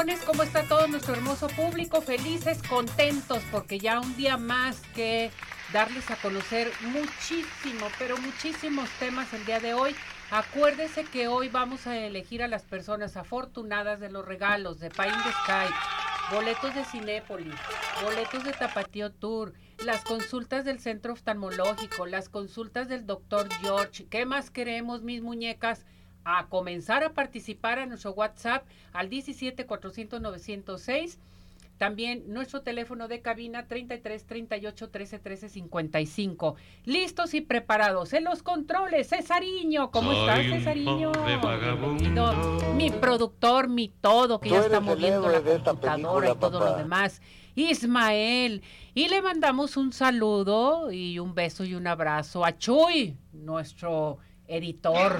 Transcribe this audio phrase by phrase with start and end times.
[0.00, 2.00] Corazones, ¿cómo está todo nuestro hermoso público?
[2.00, 5.30] Felices, contentos, porque ya un día más que
[5.74, 9.94] darles a conocer muchísimo, pero muchísimos temas el día de hoy.
[10.30, 15.12] Acuérdese que hoy vamos a elegir a las personas afortunadas de los regalos de Pain
[15.12, 17.54] de Sky, boletos de Cinépolis,
[18.02, 19.52] boletos de Tapatío Tour,
[19.84, 24.06] las consultas del centro oftalmológico, las consultas del doctor George.
[24.08, 25.84] ¿Qué más queremos, mis muñecas?
[26.24, 31.18] A comenzar a participar a nuestro WhatsApp al 17 400 906.
[31.78, 36.56] También nuestro teléfono de cabina 33 38 13 13 55.
[36.84, 39.08] Listos y preparados en los controles.
[39.08, 41.10] Cesariño, ¿cómo estás, Cesariño?
[42.12, 42.34] No,
[42.74, 47.22] mi productor, mi todo, que ya está moviendo la computadora y todo lo demás.
[47.54, 48.62] Ismael.
[48.94, 54.18] Y le mandamos un saludo y un beso y un abrazo a Chuy, nuestro
[54.50, 55.18] editor.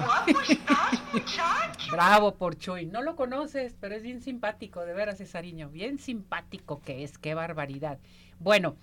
[1.91, 2.85] Bravo por Chuy.
[2.85, 5.69] No lo conoces, pero es bien simpático, de veras, Cesariño.
[5.69, 7.99] Bien simpático que es, qué barbaridad.
[8.39, 8.75] Bueno,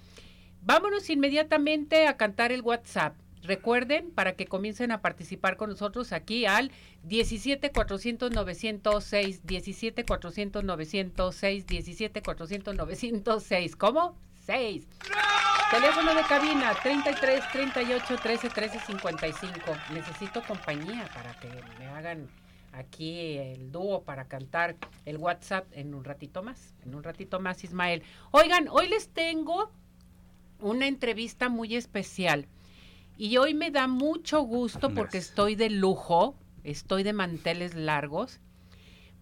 [0.63, 3.15] vámonos inmediatamente a cantar el WhatsApp.
[3.43, 6.73] Recuerden, para que comiencen a participar con nosotros aquí al
[7.05, 13.77] 17 400 906, 17 400 906, 17 400 906.
[13.77, 14.28] ¿Cómo?
[14.49, 14.83] 6.
[15.71, 19.61] Teléfono de cabina 33 38 13 13 55.
[19.93, 22.31] Necesito compañía para que me hagan
[22.73, 26.75] aquí el dúo para cantar el WhatsApp en un ratito más.
[26.87, 28.03] En un ratito más, Ismael.
[28.31, 29.71] Oigan, hoy les tengo
[30.61, 32.47] una entrevista muy especial.
[33.19, 38.41] Y hoy me da mucho gusto porque estoy de lujo, estoy de manteles largos,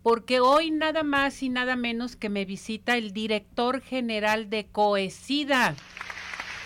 [0.07, 5.75] porque hoy nada más y nada menos que me visita el director general de Coesida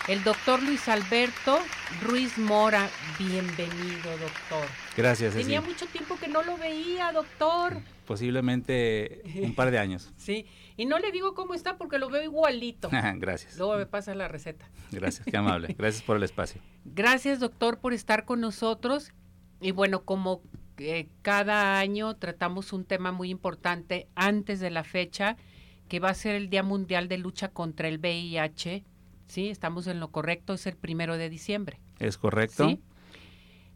[0.07, 1.57] el doctor Luis Alberto
[2.03, 2.87] Ruiz Mora.
[3.17, 4.67] Bienvenido, doctor.
[4.95, 5.33] Gracias.
[5.33, 7.81] Tenía mucho tiempo que no lo veía, doctor.
[8.05, 10.11] Posiblemente un par de años.
[10.17, 10.45] Sí,
[10.77, 12.91] y no le digo cómo está porque lo veo igualito.
[13.15, 13.57] Gracias.
[13.57, 14.69] Luego me pasa la receta.
[14.91, 15.73] Gracias, qué amable.
[15.79, 16.61] Gracias por el espacio.
[16.85, 19.11] Gracias, doctor, por estar con nosotros.
[19.61, 20.43] Y bueno, como
[20.77, 25.37] eh, cada año tratamos un tema muy importante antes de la fecha,
[25.87, 28.83] que va a ser el Día Mundial de Lucha contra el VIH
[29.31, 31.79] Sí, estamos en lo correcto, es el primero de diciembre.
[31.99, 32.67] Es correcto.
[32.67, 32.81] ¿Sí?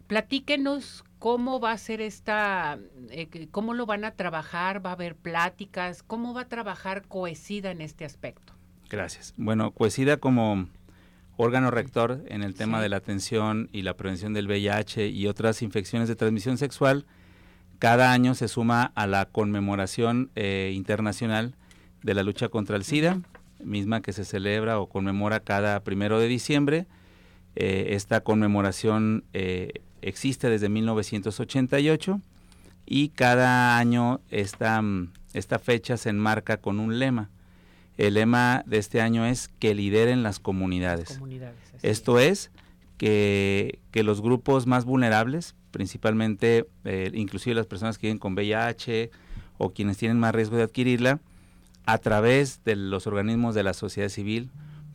[0.05, 2.77] Platíquenos cómo va a ser esta,
[3.09, 7.71] eh, cómo lo van a trabajar, va a haber pláticas, cómo va a trabajar Coesida
[7.71, 8.51] en este aspecto.
[8.89, 9.33] Gracias.
[9.37, 10.67] Bueno, Coesida como
[11.37, 15.61] órgano rector en el tema de la atención y la prevención del VIH y otras
[15.61, 17.05] infecciones de transmisión sexual,
[17.79, 21.55] cada año se suma a la conmemoración eh, internacional
[22.03, 23.19] de la lucha contra el SIDA
[23.65, 26.87] misma que se celebra o conmemora cada primero de diciembre.
[27.55, 32.21] Eh, esta conmemoración eh, existe desde 1988
[32.85, 34.81] y cada año esta,
[35.33, 37.29] esta fecha se enmarca con un lema.
[37.97, 41.19] El lema de este año es que lideren las comunidades.
[41.81, 42.51] Esto es
[42.97, 49.11] que, que, los grupos más vulnerables, principalmente eh, inclusive las personas que viven con VIH
[49.57, 51.19] o quienes tienen más riesgo de adquirirla,
[51.85, 54.49] a través de los organismos de la sociedad civil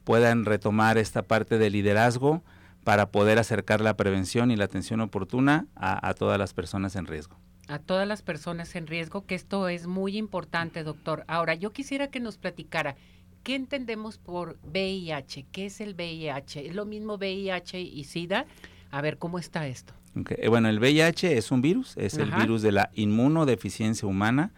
[0.05, 2.43] puedan retomar esta parte de liderazgo
[2.85, 7.37] para poder acercar la prevención y la atención oportuna a, todas las personas en riesgo.
[7.71, 11.25] A todas las personas en riesgo, que esto es muy importante, doctor.
[11.29, 12.97] Ahora, yo quisiera que nos platicara,
[13.45, 15.47] ¿qué entendemos por VIH?
[15.53, 16.67] ¿Qué es el VIH?
[16.67, 18.47] ¿Es lo mismo VIH y SIDA?
[18.91, 19.95] A ver, ¿cómo está esto?
[20.31, 24.53] Eh, bueno, el VIH es un virus, es el virus de la inmunodeficiencia humana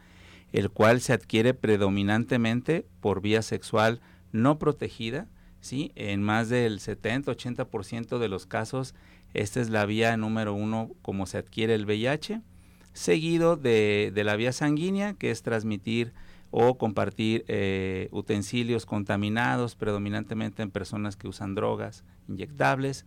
[0.53, 4.01] el cual se adquiere predominantemente por vía sexual
[4.33, 5.27] no protegida,
[5.61, 5.93] ¿sí?
[5.95, 8.95] En más del 70-80% de los casos,
[9.35, 12.43] esta es la vía número uno como se adquiere el VIH,
[12.93, 16.13] seguido de, la vía sanguínea, que es transmitir
[16.51, 23.07] o compartir eh, utensilios contaminados, predominantemente en personas que usan drogas inyectables,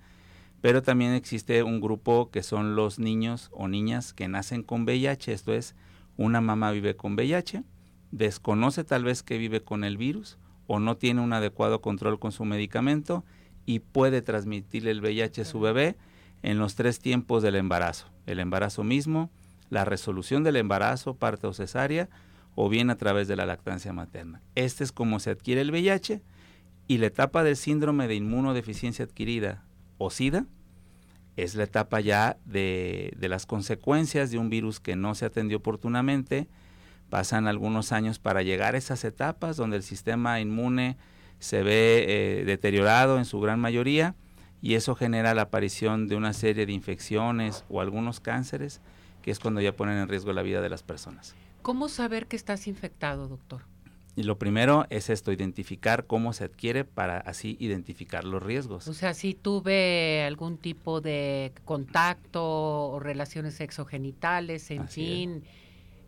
[0.61, 5.31] pero también existe un grupo que son los niños o niñas que nacen con VIH,
[5.31, 5.75] esto es,
[6.17, 7.63] una mamá vive con VIH,
[8.11, 10.37] desconoce tal vez que vive con el virus
[10.67, 13.23] o no tiene un adecuado control con su medicamento
[13.65, 15.97] y puede transmitirle el VIH a su bebé
[16.41, 18.07] en los tres tiempos del embarazo.
[18.25, 19.29] El embarazo mismo,
[19.69, 22.09] la resolución del embarazo, parte o cesárea,
[22.55, 24.41] o bien a través de la lactancia materna.
[24.55, 26.21] Este es como se adquiere el VIH
[26.87, 29.63] y la etapa del síndrome de inmunodeficiencia adquirida
[29.97, 30.45] o SIDA
[31.35, 35.57] es la etapa ya de, de las consecuencias de un virus que no se atendió
[35.57, 36.47] oportunamente.
[37.09, 40.97] Pasan algunos años para llegar a esas etapas donde el sistema inmune
[41.39, 44.15] se ve eh, deteriorado en su gran mayoría
[44.61, 48.81] y eso genera la aparición de una serie de infecciones o algunos cánceres
[49.25, 51.33] que es cuando ya ponen en riesgo la vida de las personas.
[51.63, 53.63] ¿Cómo saber que estás infectado, doctor?
[54.15, 58.87] Y lo primero es esto, identificar cómo se adquiere para así identificar los riesgos.
[58.87, 62.43] O sea, si tuve algún tipo de contacto
[62.91, 65.43] o relaciones sexogenitales, en fin.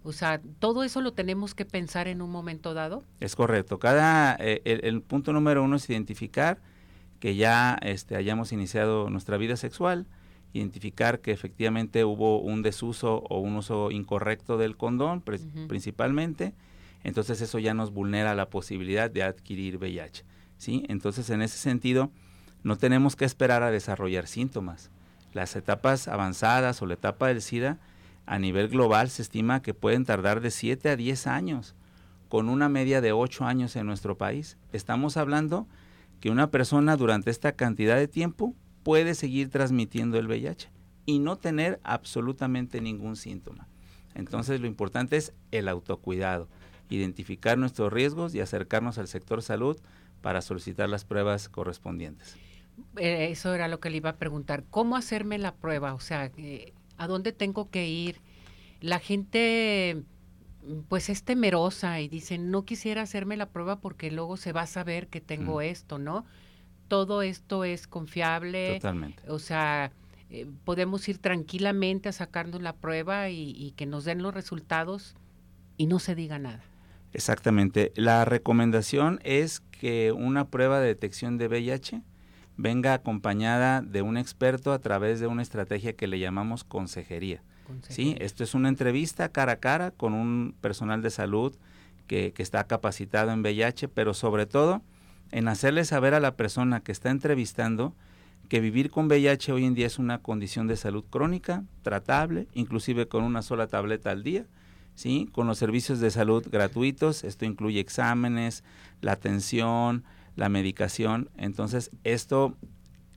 [0.04, 3.04] O sea, todo eso lo tenemos que pensar en un momento dado.
[3.20, 3.80] Es correcto.
[3.80, 6.62] Cada eh, el, punto número uno es identificar
[7.20, 10.06] que ya este, hayamos iniciado nuestra vida sexual,
[10.54, 16.54] identificar que efectivamente hubo un desuso o un uso incorrecto del condón, principalmente
[17.04, 20.26] entonces eso ya nos vulnera la posibilidad de adquirir VIH.
[20.58, 20.84] ¿sí?
[20.90, 22.12] Entonces en ese sentido
[22.64, 24.90] no tenemos que esperar a desarrollar síntomas.
[25.34, 27.78] Las etapas avanzadas o la etapa del SIDA
[28.26, 31.76] a nivel global se estima que pueden tardar de 7 a 10 años,
[32.28, 34.58] con una media de 8 años en nuestro país.
[34.74, 35.66] Estamos hablando
[36.20, 38.54] que una persona durante esta cantidad de tiempo
[38.88, 40.70] puede seguir transmitiendo el VIH
[41.06, 43.68] y no tener absolutamente ningún síntoma.
[44.16, 46.48] Entonces lo importante es el autocuidado
[46.90, 49.78] identificar nuestros riesgos y acercarnos al sector salud
[50.22, 52.38] para solicitar las pruebas correspondientes.
[52.96, 54.64] Eh, eso era lo que le iba a preguntar.
[54.70, 55.94] ¿Cómo hacerme la prueba?
[55.94, 58.22] O sea, eh, ¿a dónde tengo que ir?
[58.80, 60.02] La gente
[60.88, 64.68] pues es temerosa y dice, no quisiera hacerme la prueba porque luego se va a
[64.68, 66.24] saber que tengo esto, ¿no?
[66.88, 68.76] Todo esto es confiable.
[68.76, 69.30] Totalmente.
[69.30, 69.92] O sea,
[70.30, 75.16] eh, podemos ir tranquilamente a sacarnos la prueba y que nos den los resultados
[75.78, 76.64] y no se diga nada.
[77.14, 77.94] Exactamente.
[77.96, 82.02] La recomendación es que una prueba de detección de VIH
[82.58, 87.42] venga acompañada de un experto a través de una estrategia que le llamamos consejería.
[87.90, 91.56] Sí, esto es una entrevista cara a cara con un personal de salud
[92.08, 94.82] que, que está capacitado en VIH, pero sobre todo
[95.32, 97.96] en hacerle saber a la persona que está entrevistando
[98.50, 103.08] que vivir con VIH hoy en día es una condición de salud crónica, tratable, inclusive
[103.08, 104.46] con una sola tableta al día,
[104.96, 105.30] ¿sí?
[105.34, 108.64] Con los servicios de salud gratuitos, esto incluye exámenes,
[109.02, 112.56] la atención, la medicación, entonces esto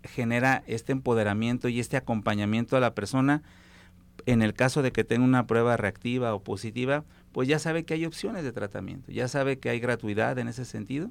[0.02, 3.42] genera este empoderamiento y este acompañamiento a la persona
[4.26, 7.94] en el caso de que tenga una prueba reactiva o positiva, pues ya sabe que
[7.94, 11.10] hay opciones de tratamiento, ya sabe que hay gratuidad en ese sentido.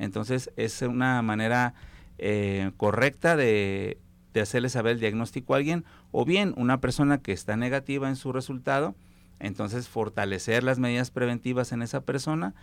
[0.00, 1.74] Entonces es una manera
[2.18, 3.98] eh, correcta de,
[4.34, 8.16] de hacerle saber el diagnóstico a alguien o bien una persona que está negativa en
[8.16, 8.96] su resultado,
[9.40, 12.54] entonces, fortalecer las medidas preventivas en esa persona,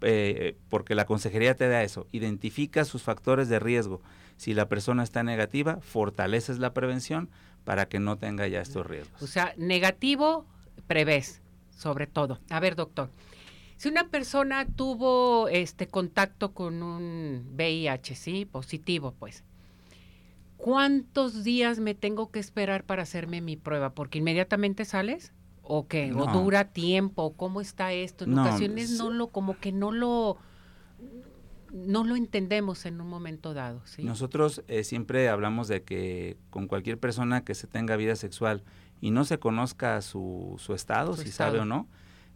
[0.00, 4.02] eh, porque la consejería te da eso, identifica sus factores de riesgo.
[4.36, 7.30] Si la persona está negativa, fortaleces la prevención
[7.64, 9.22] para que no tenga ya estos riesgos.
[9.22, 10.44] O sea, negativo,
[10.88, 12.40] prevés, sobre todo.
[12.50, 13.10] A ver, doctor,
[13.78, 19.44] si una persona tuvo este contacto con un VIH, sí, positivo, pues,
[20.56, 23.90] ¿cuántos días me tengo que esperar para hacerme mi prueba?
[23.90, 25.32] Porque inmediatamente sales
[25.62, 28.24] o qué, o dura tiempo, cómo está esto.
[28.24, 30.38] En ocasiones no lo, como que no lo,
[31.72, 33.80] no lo entendemos en un momento dado.
[33.84, 34.02] ¿sí?
[34.02, 38.64] Nosotros eh, siempre hablamos de que con cualquier persona que se tenga vida sexual
[39.00, 41.86] y no se conozca su, su estado, si sabe o no,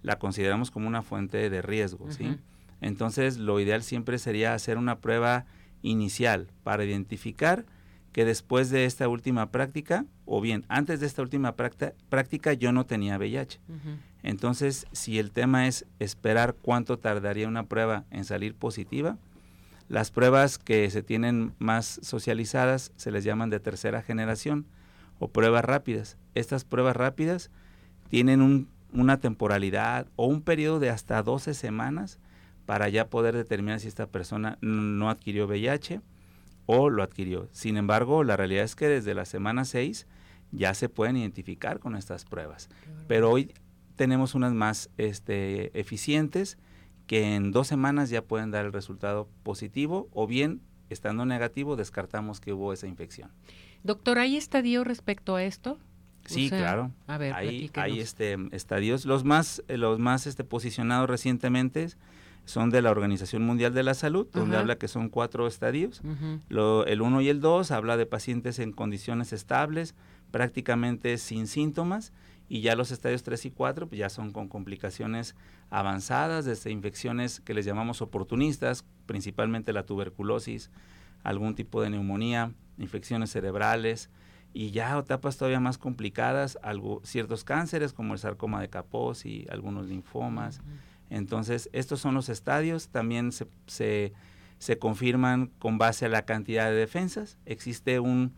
[0.03, 2.37] la consideramos como una fuente de riesgo, ¿sí?
[2.81, 5.47] Entonces, lo ideal siempre sería hacer una prueba
[5.83, 7.65] inicial para identificar
[8.13, 12.85] que después de esta última práctica, o bien antes de esta última práctica, yo no
[12.85, 13.59] tenía VIH.
[14.23, 19.17] Entonces, si el tema es esperar cuánto tardaría una prueba en salir positiva,
[19.89, 24.67] las pruebas que se tienen más socializadas se les llaman de tercera generación
[25.19, 26.17] o pruebas rápidas.
[26.35, 27.51] Estas pruebas rápidas
[28.09, 32.19] tienen una temporalidad o un periodo de hasta 12 semanas
[32.67, 36.01] para ya poder determinar si esta persona no adquirió VIH
[36.67, 37.49] o lo adquirió.
[37.53, 40.07] Sin embargo, la realidad es que desde la semana 6
[40.53, 42.69] ya se pueden identificar con estas pruebas.
[43.09, 43.53] Pero hoy
[43.97, 46.59] tenemos unas más este, eficientes
[47.07, 52.41] que en dos semanas ya pueden dar el resultado positivo o bien, estando negativo, descartamos
[52.41, 53.31] que hubo esa infección.
[53.83, 55.79] Doctor, ¿hay estadio respecto a esto?
[56.26, 56.91] Sí, claro.
[57.07, 59.05] A ver, hay, hay este, estadios.
[59.05, 61.88] Los más, los más este, posicionados recientemente
[62.45, 66.02] son de la Organización Mundial de la Salud, donde habla que son cuatro estadios.
[66.50, 69.95] el uno y el dos habla de pacientes en condiciones estables,
[70.31, 72.12] prácticamente sin síntomas,
[72.49, 75.35] y ya los estadios 3 y 4 pues ya son con complicaciones
[75.71, 80.71] avanzadas, desde infecciones que les llamamos oportunistas, principalmente la tuberculosis,
[81.23, 84.11] algún tipo de neumonía, infecciones cerebrales,
[84.55, 89.47] y ya etapas todavía más complicadas, algo, ciertos cánceres como el sarcoma de Kaposi y
[89.51, 90.61] algunos linfomas.
[91.11, 94.13] Entonces, estos son los estadios, también se, se,
[94.59, 97.39] se, confirman con base a la cantidad de defensas.
[97.47, 98.33] Existe un,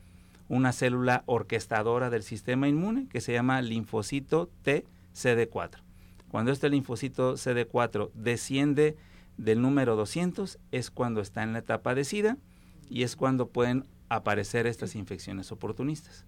[0.49, 5.79] una célula orquestadora del sistema inmune que se llama linfocito T CD4.
[6.31, 8.97] Cuando este linfocito CD4 desciende
[9.37, 12.37] del número 200 es cuando está en la etapa de SIDA
[12.91, 16.27] y es cuando pueden aparecer estas infecciones oportunistas.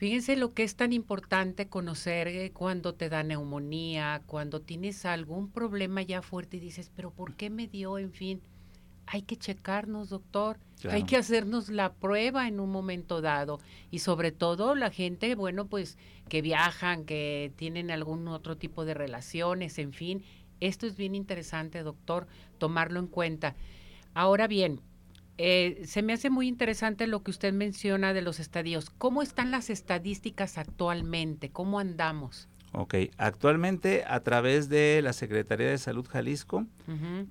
[0.00, 5.50] Fíjense lo que es tan importante conocer eh, cuando te da neumonía, cuando tienes algún
[5.50, 7.98] problema ya fuerte y dices, pero ¿por qué me dio?
[7.98, 8.40] En fin,
[9.06, 10.58] hay que checarnos, doctor.
[10.88, 13.60] Hay que hacernos la prueba en un momento dado.
[13.90, 18.94] Y sobre todo la gente, bueno, pues que viajan, que tienen algún otro tipo de
[18.94, 20.22] relaciones, en fin.
[20.60, 22.26] Esto es bien interesante, doctor,
[22.58, 23.56] tomarlo en cuenta.
[24.14, 24.80] Ahora bien,
[25.42, 28.90] eh, se me hace muy interesante lo que usted menciona de los estadios.
[28.90, 31.48] ¿Cómo están las estadísticas actualmente?
[31.48, 32.46] ¿Cómo andamos?
[32.72, 36.66] Ok, actualmente a través de la Secretaría de Salud Jalisco,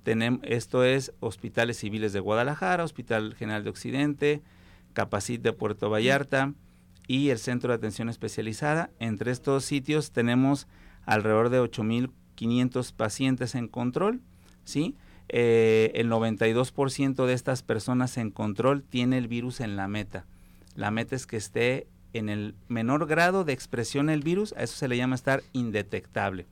[0.02, 4.42] tenemos, esto es Hospitales Civiles de Guadalajara, Hospital General de Occidente,
[4.92, 6.54] Capacit de Puerto Vallarta
[7.06, 8.90] y el Centro de Atención Especializada.
[8.98, 10.66] Entre estos sitios tenemos
[11.06, 14.20] alrededor de 8.500 pacientes en control,
[14.64, 14.96] ¿sí?
[15.32, 20.26] Eh, el 92% de estas personas en control tiene el virus en la meta.
[20.74, 24.76] La meta es que esté en el menor grado de expresión el virus, a eso
[24.76, 26.46] se le llama estar indetectable.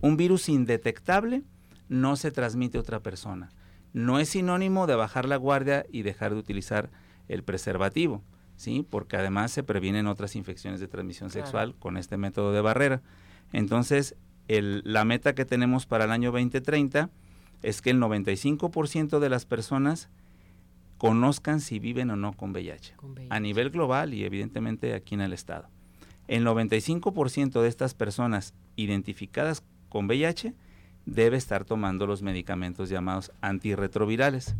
[0.00, 1.44] Un virus indetectable
[1.88, 3.50] no se transmite a otra persona.
[3.92, 6.90] No es sinónimo de bajar la guardia y dejar de utilizar
[7.28, 8.24] el preservativo,
[8.56, 8.84] ¿sí?
[8.88, 13.00] Porque además se previenen otras infecciones de transmisión sexual con este método de barrera.
[13.52, 14.16] Entonces,
[14.48, 17.10] la meta que tenemos para el año 2030
[17.62, 20.08] es que el 95% de las personas
[20.98, 22.94] conozcan si viven o no con VIH,
[23.30, 25.68] a nivel global y evidentemente aquí en el estado.
[26.26, 30.54] El 95% de estas personas identificadas con VIH
[31.06, 34.54] debe estar tomando los medicamentos llamados antirretrovirales.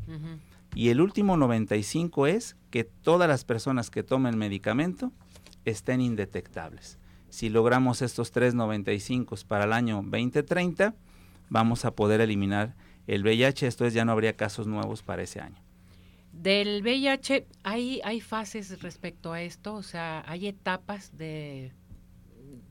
[0.75, 5.13] Y el último 95 es que todas las personas que tomen medicamento
[5.65, 6.99] estén indetectables.
[7.29, 10.95] Si logramos estos tres 95 para el año 2030,
[11.51, 12.75] vamos a poder eliminar
[13.09, 15.57] el VIH, esto es, ya no habría casos nuevos para ese año.
[16.31, 19.75] Del VIH, ¿hay, hay fases respecto a esto?
[19.75, 21.73] O sea, ¿hay etapas de,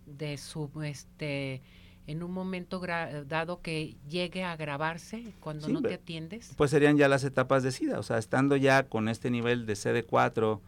[0.06, 1.64] de su, este,
[2.06, 2.80] en un momento
[3.26, 6.54] dado que llegue a agravarse cuando no te atiendes?
[6.56, 9.74] Pues serían ya las etapas de SIDA, o sea, estando ya con este nivel de
[9.74, 10.62] CD4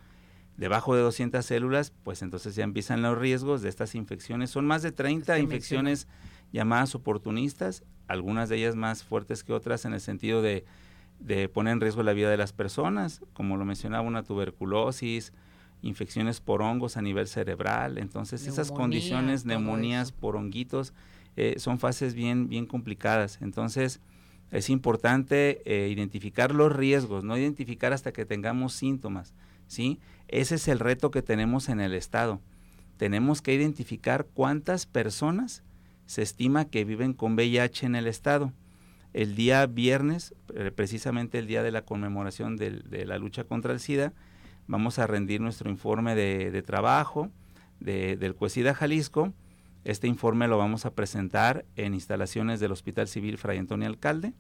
[0.57, 4.49] debajo de 200 células, pues entonces ya empiezan los riesgos de estas infecciones.
[4.49, 6.07] Son más de 30 infecciones
[6.51, 10.65] llamadas oportunistas, algunas de ellas más fuertes que otras en el sentido de,
[11.53, 15.31] poner en riesgo la vida de las personas, como lo mencionaba, una tuberculosis,
[15.81, 17.97] infecciones por hongos a nivel cerebral.
[17.97, 20.93] Entonces, esas condiciones, neumonías por honguitos,
[21.37, 23.39] eh, son fases bien, bien complicadas.
[23.41, 24.01] Entonces,
[24.51, 29.35] es importante eh, identificar los riesgos, no identificar hasta que tengamos síntomas,
[29.67, 29.99] ¿sí?
[30.27, 32.41] Ese es el reto que tenemos en el Estado.
[32.97, 35.63] Tenemos que identificar cuántas personas
[36.09, 38.51] se estima que viven con VIH en el estado.
[39.13, 43.79] El día viernes, eh, precisamente el día de la conmemoración de la lucha contra el
[43.79, 44.11] SIDA,
[44.65, 47.29] vamos a rendir nuestro informe de, trabajo
[47.79, 49.33] del CUESIDA Jalisco.
[49.83, 54.33] Este informe lo vamos a presentar en instalaciones del Hospital Civil Fray Antonio Alcalde,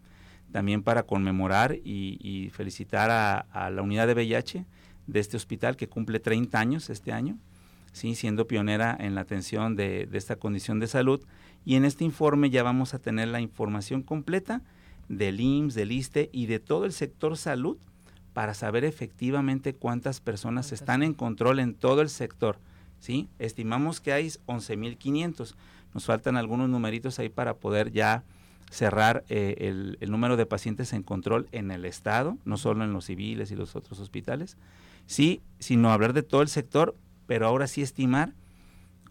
[0.51, 4.65] también para conmemorar y, felicitar a, la unidad de VIH
[5.05, 7.37] de este hospital que cumple 30 años este año,
[7.91, 8.15] ¿sí?
[8.15, 11.23] siendo pionera en la atención de, de esta condición de salud
[11.65, 14.61] y en este informe ya vamos a tener la información completa
[15.07, 17.77] del IMSS, del ISTE y de todo el sector salud
[18.33, 22.57] para saber efectivamente cuántas personas están en control en todo el sector.
[22.99, 23.27] ¿sí?
[23.39, 25.55] Estimamos que hay 11.500.
[25.93, 28.23] Nos faltan algunos numeritos ahí para poder ya
[28.69, 32.93] cerrar eh, el, el, número de pacientes en control en el Estado, no solo en
[32.93, 34.57] los civiles y los otros hospitales,
[35.07, 38.33] sí, sino hablar de todo el sector, pero ahora sí estimar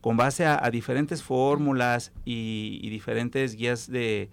[0.00, 4.31] con base a, diferentes fórmulas y, diferentes guías de,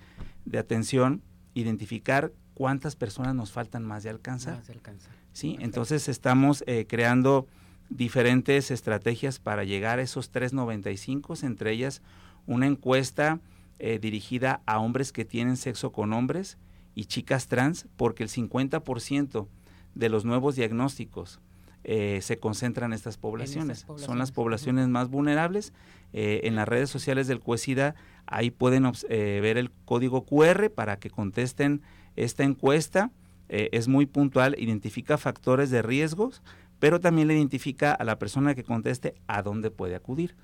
[0.58, 1.22] atención,
[1.54, 4.58] identificar cuántas personas nos faltan más de alcanzar.
[4.58, 5.14] Más de alcanzar.
[5.34, 7.48] Sí, entonces estamos eh, creando
[7.90, 12.02] diferentes estrategias para llegar a esos 395, entre ellas
[12.48, 13.40] una encuesta
[13.80, 16.58] eh, dirigida a hombres que tienen sexo con hombres
[16.94, 19.48] y chicas trans, porque el 50%
[19.96, 21.42] de los nuevos diagnósticos
[21.86, 23.86] eh, se concentran en estas poblaciones.
[23.96, 25.74] Son las poblaciones más vulnerables.
[26.14, 31.10] Eh, en las redes sociales del CUESIDA, ahí pueden ver el código QR para que
[31.10, 31.82] contesten
[32.16, 33.12] esta encuesta.
[33.48, 36.42] es muy puntual, identifica factores de riesgos,
[36.80, 40.36] pero también le identifica a la persona que conteste a dónde puede acudir.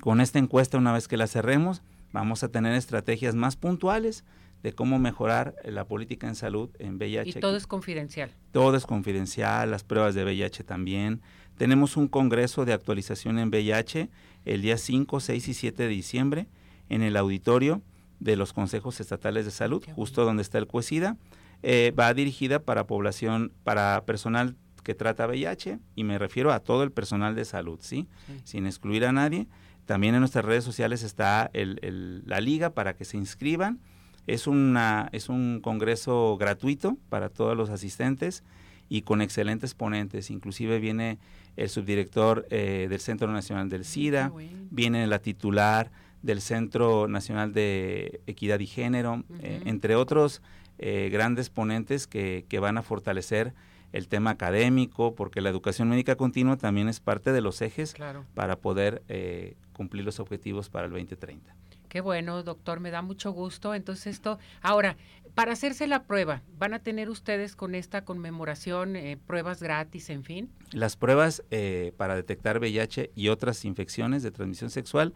[0.00, 4.24] Con esta encuesta, una vez que la cerremos, vamos a tener estrategias más puntuales
[4.62, 7.38] de cómo mejorar la política en salud en VIH.
[7.38, 8.30] Y todo es confidencial.
[8.52, 11.20] Todo es confidencial, las pruebas de VIH también.
[11.56, 14.10] Tenemos un congreso de actualización en VIH
[14.44, 16.46] el día 5, 6 y 7 de diciembre
[16.88, 17.82] en el auditorio
[18.20, 21.16] de los consejos estatales de salud, justo donde está el CUESIDA.
[21.62, 26.82] Eh, va dirigida para población, para personal que trata VIH y me refiero a todo
[26.84, 28.06] el personal de salud, ¿sí?
[28.44, 29.48] Sin excluir a nadie.
[29.84, 33.80] También en nuestras redes sociales está la liga para que se inscriban.
[34.26, 38.42] Es, una, es un congreso gratuito para todos los asistentes
[38.88, 40.30] y con excelentes ponentes.
[40.30, 41.18] Inclusive viene
[41.56, 44.32] el subdirector eh, del Centro Nacional del SIDA,
[44.70, 45.90] viene la titular
[46.22, 50.42] del Centro Nacional de Equidad y Género, eh, entre otros
[50.78, 53.54] eh, grandes ponentes que, que van a fortalecer
[53.92, 57.94] el tema académico, porque la educación médica continua también es parte de los ejes
[58.34, 61.54] para poder eh, cumplir los objetivos para el 2030.
[61.96, 63.74] Qué bueno, doctor, me da mucho gusto.
[63.74, 64.98] Entonces esto, ahora,
[65.34, 70.22] para hacerse la prueba, ¿van a tener ustedes con esta conmemoración eh, pruebas gratis, en
[70.22, 70.50] fin?
[70.72, 75.14] Las pruebas eh, para detectar VIH y otras infecciones de transmisión sexual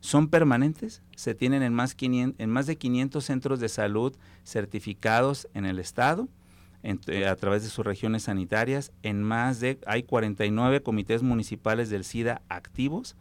[0.00, 5.64] son permanentes, se tienen en más, en más de 500 centros de salud certificados en
[5.64, 6.28] el estado
[6.82, 8.92] eh, a través de sus regiones sanitarias.
[9.02, 13.16] En más de, hay 49 comités municipales del SIDA activos.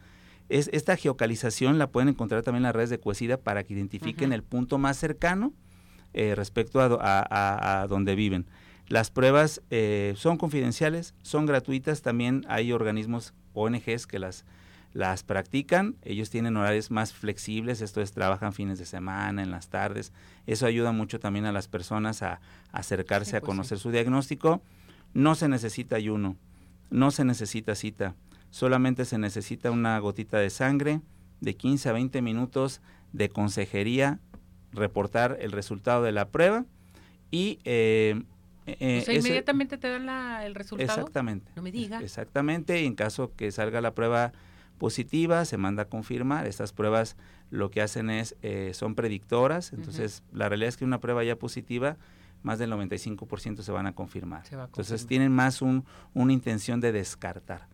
[0.49, 4.31] Es, esta geocalización la pueden encontrar también en las redes de Cuesida para que identifiquen
[4.33, 5.53] el punto más cercano
[6.13, 8.45] eh, respecto a, a, donde viven.
[8.87, 14.45] Las pruebas eh, son confidenciales, son gratuitas, también hay organismos ONGs que las
[14.97, 19.67] las practican, ellos tienen horarios más flexibles, esto es, trabajan fines de semana, en las
[19.67, 20.11] tardes,
[20.47, 22.39] eso ayuda mucho también a las personas a,
[22.71, 24.61] acercarse a pues conocer su diagnóstico.
[25.13, 26.35] No se necesita ayuno,
[26.89, 28.15] no se necesita cita,
[28.49, 31.01] solamente se necesita una gotita de sangre
[31.41, 32.81] de 15 a 20 minutos
[33.13, 34.19] de consejería,
[34.71, 36.65] reportar el resultado de la prueba
[37.31, 37.59] y...
[37.63, 38.21] Eh,
[38.65, 40.09] eh, inmediatamente te dan
[40.43, 40.89] el resultado.
[40.89, 41.49] Exactamente.
[41.55, 42.01] No me diga.
[42.01, 44.33] Exactamente, en caso que salga la prueba
[44.77, 46.47] positiva, se manda a confirmar.
[46.47, 47.15] Estas pruebas
[47.49, 51.37] lo que hacen es, eh, son predictoras, entonces la realidad es que una prueba ya
[51.37, 51.95] positiva,
[52.43, 54.43] más del 95% se van a confirmar.
[54.51, 57.67] entonces tienen más un, una intención de descartar.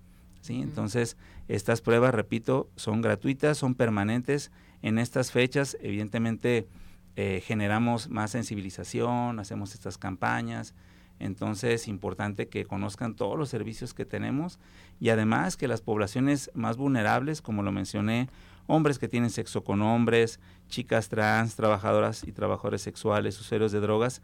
[0.44, 0.62] ¿Sí?
[0.62, 4.52] Entonces estas pruebas, repito, son gratuitas, son permanentes.
[4.82, 6.68] En estas fechas, evidentemente,
[7.16, 10.76] eh, generamos más sensibilización, hacemos estas campañas,
[11.20, 14.60] entonces, importante que conozcan todos los servicios que tenemos
[15.00, 18.30] y además que las poblaciones más vulnerables, como lo mencioné,
[18.68, 24.22] hombres que tienen sexo con hombres, chicas trans, trabajadoras y trabajadores sexuales, usuarios de drogas,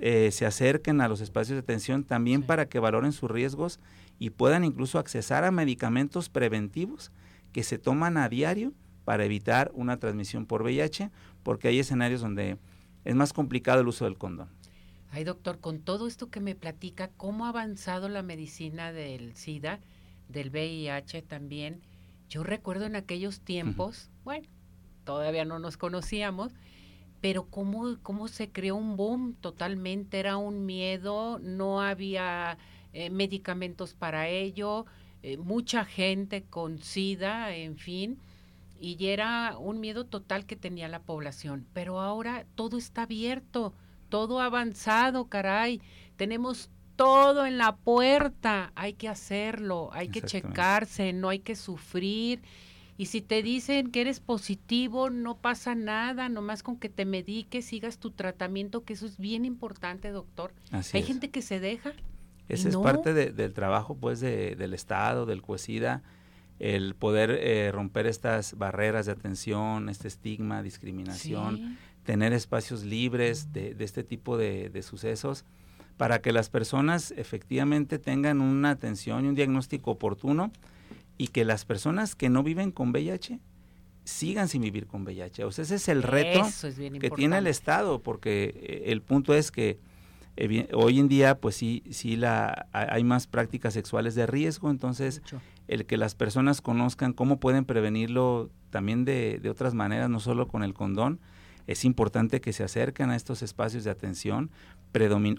[0.00, 3.80] eh, se acerquen a los espacios de atención también para que valoren sus riesgos
[4.18, 7.12] y puedan incluso accesar a medicamentos preventivos
[7.52, 8.72] que se toman a diario
[9.04, 11.10] para evitar una transmisión por VIH,
[11.42, 12.58] porque hay escenarios donde
[13.04, 14.48] es más complicado el uso del condón.
[15.10, 19.78] Ay, doctor, con todo esto que me platica, ¿cómo ha avanzado la medicina del SIDA,
[20.28, 21.82] del VIH también?
[22.28, 24.48] Yo recuerdo en aquellos tiempos, bueno,
[25.04, 26.52] todavía no nos conocíamos,
[27.24, 32.58] pero cómo, cómo se creó un boom totalmente, era un miedo, no había
[32.92, 34.84] eh, medicamentos para ello,
[35.22, 38.18] eh, mucha gente con SIDA, en fin,
[38.78, 43.72] y era un miedo total que tenía la población, pero ahora todo está abierto
[44.10, 45.80] todo avanzado, caray.
[46.16, 48.70] Tenemos todo en la puerta.
[48.74, 52.42] Hay que hacerlo, hay que checarse, no hay que sufrir.
[52.96, 57.64] Y si te dicen que eres positivo, no pasa nada, nomás con que te mediques,
[57.64, 60.52] sigas tu tratamiento, que eso es bien importante, doctor.
[60.70, 61.92] Hay gente que se deja.
[62.48, 66.02] Ese es parte del trabajo, pues, del Estado, del CUESIDA,
[66.60, 73.74] el poder eh, romper estas barreras de atención, este estigma, discriminación, tener espacios libres de,
[73.80, 75.44] este tipo de, sucesos
[75.96, 80.52] para que las personas efectivamente tengan una atención y un diagnóstico oportuno
[81.18, 83.40] y que las personas que no viven con VIH
[84.04, 85.44] sigan sin vivir con VIH.
[85.44, 86.46] O sea, ese es el reto
[87.00, 89.78] que tiene el Estado, porque eh, el punto es que
[90.72, 95.22] hoy en día, pues sí, sí la, hay más prácticas sexuales de riesgo, entonces
[95.68, 100.48] el que las personas conozcan cómo pueden prevenirlo también de, de otras maneras, no solo
[100.48, 101.20] con el condón,
[101.66, 104.50] es importante que se acerquen a estos espacios de atención,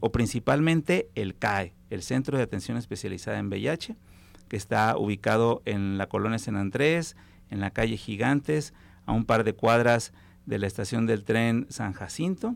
[0.01, 3.95] o principalmente el CAE, el Centro de Atención Especializada en VIH,
[4.47, 7.15] que está ubicado en la colonia San Andrés,
[7.49, 8.73] en la calle Gigantes,
[9.05, 10.13] a un par de cuadras
[10.45, 12.55] de la estación del tren San Jacinto.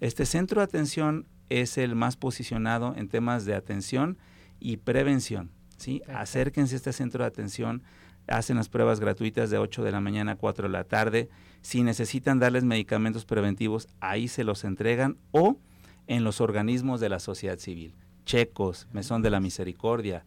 [0.00, 4.18] Este centro de atención es el más posicionado en temas de atención
[4.60, 5.50] y prevención.
[5.76, 6.02] ¿sí?
[6.12, 7.82] Acérquense a este centro de atención,
[8.26, 11.28] hacen las pruebas gratuitas de 8 de la mañana a 4 de la tarde.
[11.62, 15.58] Si necesitan darles medicamentos preventivos, ahí se los entregan o
[16.06, 17.94] en los organismos de la sociedad civil.
[18.24, 20.24] Checos, Mesón de la Misericordia,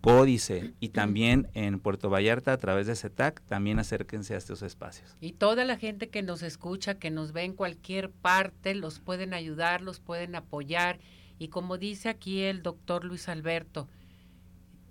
[0.00, 5.16] Códice y también en Puerto Vallarta a través de CETAC, también acérquense a estos espacios.
[5.20, 9.34] Y toda la gente que nos escucha, que nos ve en cualquier parte, los pueden
[9.34, 11.00] ayudar, los pueden apoyar.
[11.38, 13.88] Y como dice aquí el doctor Luis Alberto,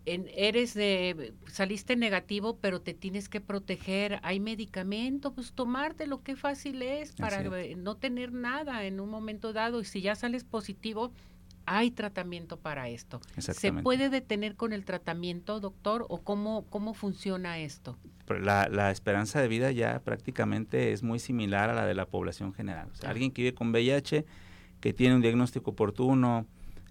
[0.06, 4.20] en, eres de, saliste negativo, pero te tienes que proteger.
[4.24, 9.82] Hay medicamento, pues tomártelo, qué fácil es para no tener nada en un momento dado.
[9.82, 11.12] Y si ya sales positivo,
[11.68, 13.22] hay tratamiento para esto.
[13.38, 17.98] ¿Se puede detener con el tratamiento, doctor, o cómo, cómo funciona esto?
[18.28, 22.54] La, la, esperanza de vida ya prácticamente es muy similar a la de la población
[22.54, 22.90] general.
[22.92, 24.26] O sea, alguien que vive con VIH,
[24.80, 26.46] que tiene un diagnóstico oportuno,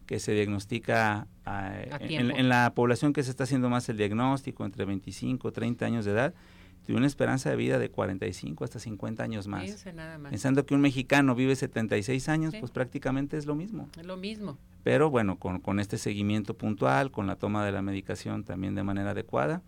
[0.06, 4.64] que se diagnostica ah, en, en, la población que se está haciendo más el diagnóstico,
[4.64, 6.34] entre 25 30 años de edad,
[6.84, 9.86] tiene una esperanza de vida de 45 hasta 50 años más.
[10.30, 13.88] Pensando que un mexicano vive 76 años, pues prácticamente es lo mismo.
[13.98, 14.58] Es lo mismo.
[14.84, 18.84] Pero bueno, con, con, este seguimiento puntual, con la toma de la medicación también de
[18.84, 19.62] manera adecuada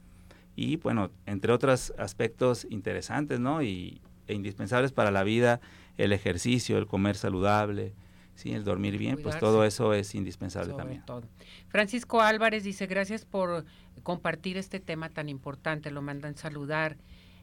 [0.60, 3.62] y bueno, entre otros aspectos interesantes, ¿no?
[3.62, 5.60] Y, e indispensables para la vida,
[5.98, 7.94] el ejercicio, el comer saludable,
[8.34, 11.04] sí, el dormir bien, pues todo eso es indispensable también.
[11.68, 13.64] Francisco Álvarez dice, gracias por
[14.02, 16.96] compartir este tema tan importante, lo mandan saludar.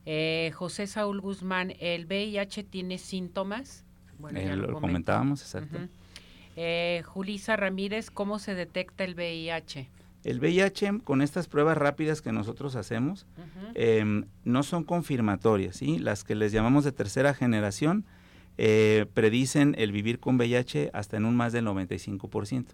[0.06, 3.84] Eh, José Saúl Guzmán, ¿el VIH tiene síntomas?
[4.20, 5.78] Bueno, eh, lo, comentábamos, exacto.
[6.56, 9.90] eh, Julisa Ramírez, ¿cómo se detecta el VIH?
[10.24, 13.28] El VIH, con estas pruebas rápidas que nosotros hacemos,
[13.76, 16.00] em, no son confirmatorias, ¿sí?
[16.00, 18.06] Las que les llamamos de tercera generación,
[18.58, 22.74] eh, predicen el vivir con VIH hasta en un más del 95%.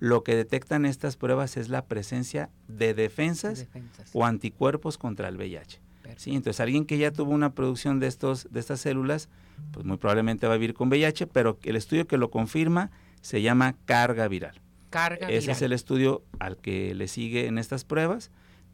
[0.00, 3.68] Lo que detectan estas pruebas es la presencia de defensas,
[4.12, 5.80] o anticuerpos contra el VIH.
[6.16, 6.34] ¿sí?
[6.34, 9.28] Entonces, alguien que ya tuvo una producción de, estos, de estas células,
[9.72, 13.42] pues muy probablemente va a vivir con VIH, pero el estudio que lo confirma se
[13.42, 14.60] llama carga viral.
[14.88, 18.30] Carga Ese es el estudio al que le sigue en estas pruebas.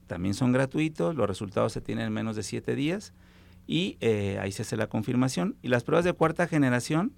[0.07, 3.13] También son gratuitos, los resultados se tienen en menos de siete días
[3.67, 5.57] y eh, ahí se hace la confirmación.
[5.63, 7.13] Y las pruebas de cuarta generación,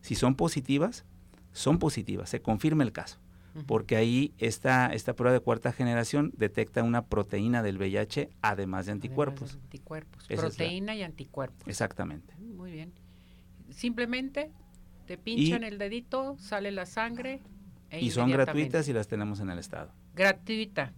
[0.00, 1.04] si son positivas,
[1.52, 3.18] son positivas, se confirma el caso,
[3.66, 8.92] porque ahí esta, esta prueba de cuarta generación detecta una proteína del VIH además de
[8.92, 9.54] anticuerpos.
[9.54, 11.68] anticuerpos, proteína y anticuerpos.
[11.68, 12.34] Exactamente.
[12.38, 12.92] Muy bien.
[13.70, 14.50] Simplemente
[15.06, 17.40] te pinchan el dedito, sale la sangre.
[17.90, 19.90] E y son gratuitas y las tenemos en el estado.
[20.14, 20.92] Gratuita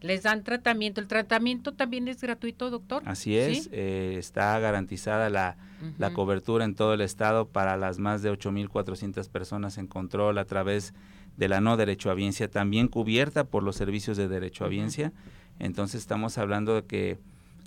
[0.00, 1.00] les dan tratamiento.
[1.00, 3.02] ¿El tratamiento también es gratuito, doctor?
[3.06, 5.56] Así es, eh, está garantizada la,
[5.98, 10.44] la, cobertura en todo el estado para las más de 8.400 personas en control a
[10.44, 14.68] través de la no derecho a derechohabiencia, también cubierta por los servicios de derecho a
[14.68, 15.12] derechohabiencia.
[15.58, 17.18] Entonces estamos hablando de que,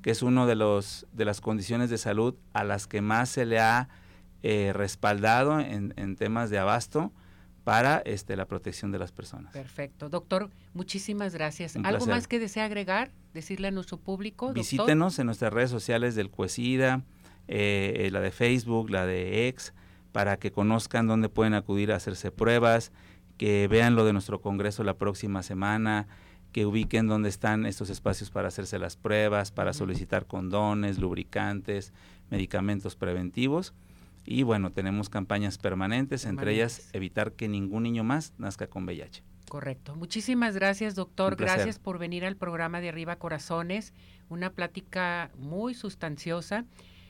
[0.02, 3.46] que es una de, los, de las condiciones de salud a las que más se
[3.46, 3.90] le ha
[4.44, 7.12] eh, respaldado en, en temas de abasto
[7.64, 9.54] para este, la protección de las personas.
[9.54, 10.10] Perfecto.
[10.10, 11.76] Doctor, muchísimas gracias.
[11.84, 14.54] ¿Algo más que desea agregar, decirle a nuestro público?
[14.54, 17.04] Visítenos en nuestras redes sociales del CUESIDA,
[17.48, 19.74] eh, la de Facebook, la de X,
[20.12, 22.92] para que conozcan dónde pueden acudir a hacerse pruebas,
[23.40, 26.08] que vean lo de nuestro congreso la próxima semana,
[26.52, 31.94] que ubiquen dónde están estos espacios para hacerse las pruebas, para solicitar condones, lubricantes,
[32.30, 33.74] medicamentos preventivos
[34.32, 39.24] y bueno, tenemos campañas permanentes, entre ellas evitar que ningún niño más nazca con VIH.
[39.50, 39.96] Correcto.
[39.96, 41.36] Muchísimas gracias, doctor.
[41.36, 43.94] Gracias por venir al programa de Arriba Corazones.
[44.30, 46.66] Una plática muy sustanciosa.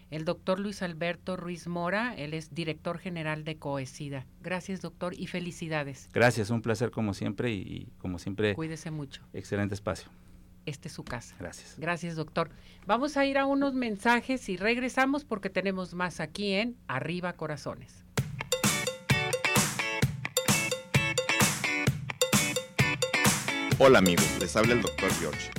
[0.09, 4.25] El doctor Luis Alberto Ruiz Mora, él es director general de Coesida.
[4.41, 6.09] Gracias, doctor, y felicidades.
[6.13, 8.55] Gracias, un placer como siempre y, y como siempre.
[8.55, 9.21] Cuídese mucho.
[9.33, 10.09] Excelente espacio
[10.65, 11.35] este es su casa.
[11.39, 11.75] Gracias.
[11.77, 12.49] Gracias, doctor.
[12.85, 18.05] Vamos a ir a unos mensajes y regresamos porque tenemos más aquí en Arriba Corazones.
[23.79, 25.58] Hola amigos, les habla el doctor George.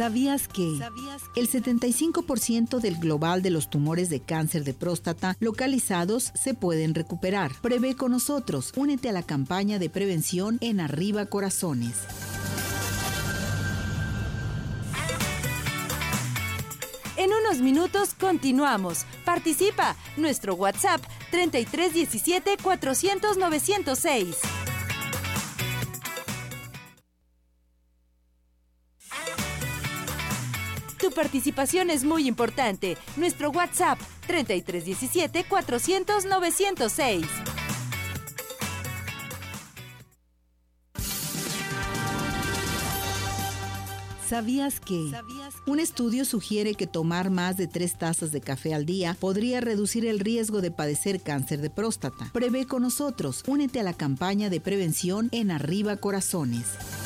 [0.00, 0.80] ¿Sabías que
[1.36, 7.52] el 75% del global de los tumores de cáncer de próstata localizados se pueden recuperar?
[7.60, 8.72] Prevé con nosotros.
[8.76, 11.98] Únete a la campaña de prevención en Arriba Corazones.
[17.18, 19.04] En unos minutos continuamos.
[19.26, 19.96] Participa.
[20.16, 24.36] Nuestro WhatsApp 3317 400 906.
[31.20, 32.96] Participación es muy importante.
[33.18, 37.26] Nuestro WhatsApp 3317 400 906.
[44.26, 45.10] ¿Sabías que?
[45.66, 50.06] Un estudio sugiere que tomar más de tres tazas de café al día podría reducir
[50.06, 52.30] el riesgo de padecer cáncer de próstata.
[52.32, 53.42] Prevé con nosotros.
[53.46, 56.99] Únete a la campaña de prevención en Arriba Corazones.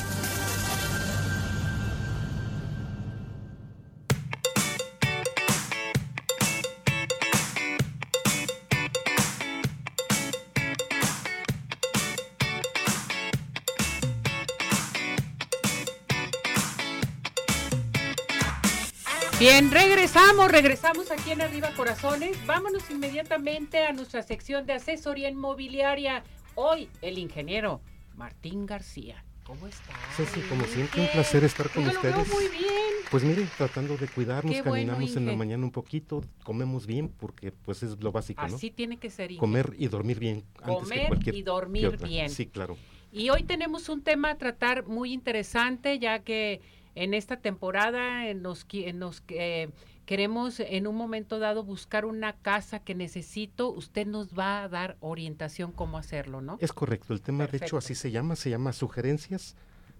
[19.47, 22.35] Bien, regresamos, regresamos aquí en Arriba Corazones.
[22.47, 26.23] Vámonos inmediatamente a nuestra sección de asesoría inmobiliaria.
[26.55, 27.79] Hoy el ingeniero
[28.15, 29.23] Martín García.
[29.43, 29.93] ¿Cómo está?
[30.15, 32.15] Ceci, como siempre, un placer estar con Yo lo ustedes.
[32.15, 32.71] veo muy bien.
[33.11, 37.09] Pues mire, tratando de cuidarnos, Qué bueno, caminamos en la mañana un poquito, comemos bien,
[37.09, 38.55] porque pues es lo básico, ¿no?
[38.55, 39.29] Así tiene que ser.
[39.29, 39.39] Inge.
[39.39, 42.07] Comer y dormir bien antes que Comer cualquier y dormir otra.
[42.07, 42.31] bien.
[42.31, 42.77] Sí, claro.
[43.11, 46.61] Y hoy tenemos un tema a tratar muy interesante, ya que
[46.95, 49.71] en esta temporada en los que
[50.05, 54.97] queremos en un momento dado buscar una casa que necesito, usted nos va a dar
[54.99, 56.57] orientación cómo hacerlo, ¿no?
[56.61, 59.55] Es correcto, el tema de hecho así se llama, se llama sugerencias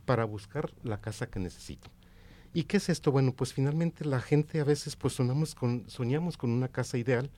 [0.05, 1.89] para buscar la casa que necesito.
[2.53, 3.12] ¿Y qué es esto?
[3.12, 7.29] Bueno, pues finalmente la gente a veces pues soñamos con, soñamos con una casa ideal,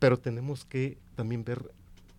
[0.00, 1.70] pero tenemos que también ver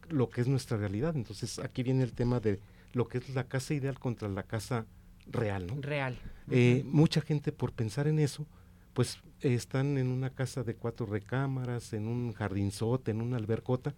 [0.07, 1.15] lo que es nuestra realidad.
[1.17, 2.61] Entonces aquí viene el tema de
[2.93, 4.85] lo que es la casa ideal contra la casa
[5.27, 5.81] real, ¿no?
[5.81, 6.17] Real.
[6.51, 8.45] Eh, mucha gente por pensar en eso,
[8.93, 13.95] pues eh, están en una casa de cuatro recámaras, en un jardinzote, en una albercota,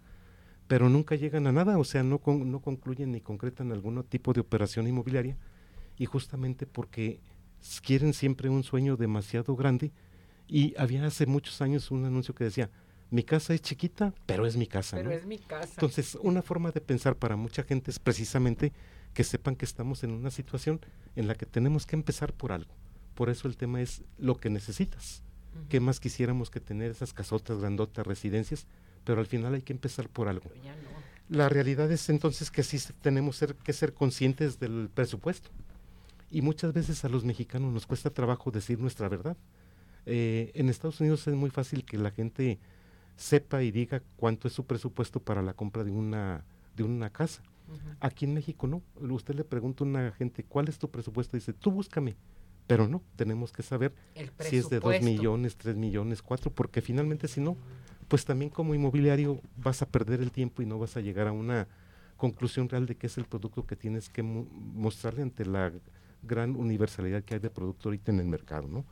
[0.68, 4.32] pero nunca llegan a nada, o sea, no, con- no concluyen ni concretan algún tipo
[4.32, 5.36] de operación inmobiliaria,
[5.98, 7.20] y justamente porque
[7.82, 9.92] quieren siempre un sueño demasiado grande,
[10.48, 12.70] y había hace muchos años un anuncio que decía,
[13.10, 14.96] mi casa es chiquita, pero es mi casa.
[14.96, 15.14] Pero ¿no?
[15.16, 15.70] es mi casa.
[15.74, 18.72] Entonces, una forma de pensar para mucha gente es precisamente
[19.16, 20.78] que sepan que estamos en una situación
[21.16, 22.74] en la que tenemos que empezar por algo.
[23.14, 25.22] Por eso el tema es lo que necesitas.
[25.70, 28.66] ¿Qué más quisiéramos que tener esas casotas, grandotas, residencias?
[29.04, 30.50] Pero al final hay que empezar por algo.
[30.62, 31.36] No.
[31.38, 35.48] La realidad es entonces que sí tenemos ser- que ser conscientes del presupuesto.
[36.30, 39.38] Y muchas veces a los mexicanos nos cuesta trabajo decir nuestra verdad.
[40.04, 42.58] Eh, en Estados Unidos es muy fácil que la gente
[43.16, 46.44] sepa y diga cuánto es su presupuesto para la compra de una,
[46.76, 47.42] de una casa.
[48.00, 48.82] Aquí en México no.
[49.12, 51.36] Usted le pregunta a una gente, ¿cuál es tu presupuesto?
[51.36, 52.16] Dice, tú búscame.
[52.66, 53.94] Pero no, tenemos que saber
[54.50, 55.04] si es de 2 presupuesto.
[55.04, 57.56] millones, 3 millones, 4, porque finalmente si no,
[58.08, 61.32] pues también como inmobiliario vas a perder el tiempo y no vas a llegar a
[61.32, 61.68] una
[62.16, 65.70] conclusión real de qué es el producto que tienes que mo- mostrarle ante la
[66.22, 68.84] gran universalidad que hay de producto ahorita en el mercado, ¿no?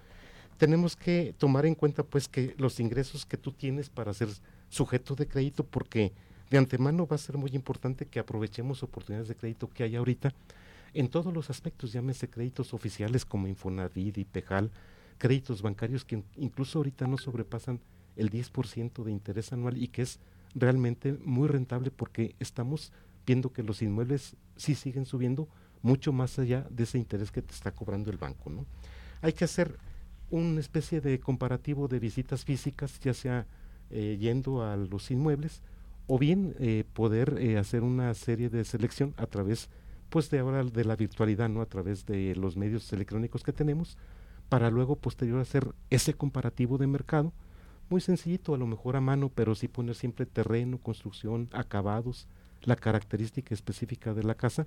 [0.56, 4.28] Tenemos que tomar en cuenta pues que los ingresos que tú tienes para ser
[4.68, 6.12] sujeto de crédito, porque
[6.55, 10.33] de antemano va a ser muy importante que aprovechemos oportunidades de crédito que hay ahorita
[10.93, 14.71] en todos los aspectos, llámese créditos oficiales como Infonavit y Pejal,
[15.19, 17.81] créditos bancarios que incluso ahorita no sobrepasan
[18.14, 20.21] el 10% de interés anual y que es
[20.55, 22.93] realmente muy rentable porque estamos
[23.27, 25.49] viendo que los inmuebles sí siguen subiendo
[25.83, 28.49] mucho más allá de ese interés que te está cobrando el banco.
[28.51, 28.64] ¿no?
[29.23, 29.77] Hay que hacer
[30.31, 33.45] una especie de comparativo de visitas físicas, ya sea
[33.90, 35.61] eh, yendo a los inmuebles
[36.07, 39.69] o bien eh, poder eh, hacer una serie de selección a través
[40.11, 41.61] pues de ahora de la virtualidad, ¿no?
[41.61, 43.97] A través de los medios electrónicos que tenemos,
[44.49, 47.33] para luego posterior hacer ese comparativo de mercado,
[47.88, 52.29] muy sencillito, a lo mejor a mano, pero sí poner siempre terreno, construcción, acabados,
[52.62, 54.67] la característica específica de la casa,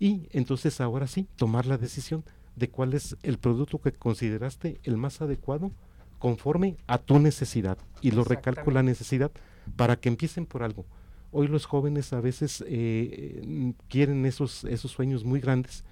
[0.00, 2.24] y entonces ahora sí, tomar la decisión
[2.56, 5.70] de cuál es el producto que consideraste el más adecuado
[6.18, 7.78] conforme a tu necesidad.
[8.00, 9.30] Y lo recalco la necesidad
[9.76, 10.84] para que empiecen por algo
[11.34, 15.82] Hoy los jóvenes a veces eh, quieren esos, esos sueños muy grandes,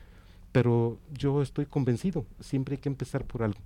[0.53, 3.59] pero yo estoy convencido, siempre hay que empezar por algo.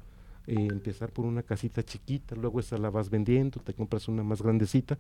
[0.46, 4.42] Eh, empezar por una casita chiquita, luego esa la vas vendiendo, te compras una más
[4.42, 4.98] grandecita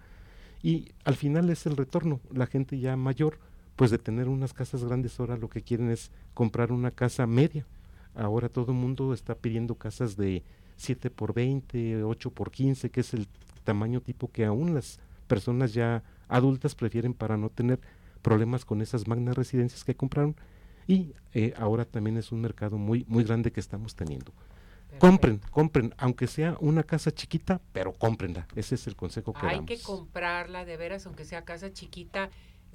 [0.62, 2.18] y al final es el retorno.
[2.32, 3.38] La gente ya mayor,
[3.76, 7.66] pues de tener unas casas grandes ahora lo que quieren es comprar una casa media.
[8.16, 10.42] Ahora todo el mundo está pidiendo casas de
[10.76, 13.28] 7 por 20, 8 por 15, que es el
[13.64, 17.80] tamaño tipo que aún las personas ya adultas prefieren para no tener
[18.22, 20.36] problemas con esas magnas residencias que compraron
[20.86, 24.32] y eh, ahora también es un mercado muy muy grande que estamos teniendo.
[24.98, 28.46] Compren, compren, aunque sea una casa chiquita, pero cómprenla.
[28.54, 32.30] Ese es el consejo que Hay que comprarla de veras, aunque sea casa chiquita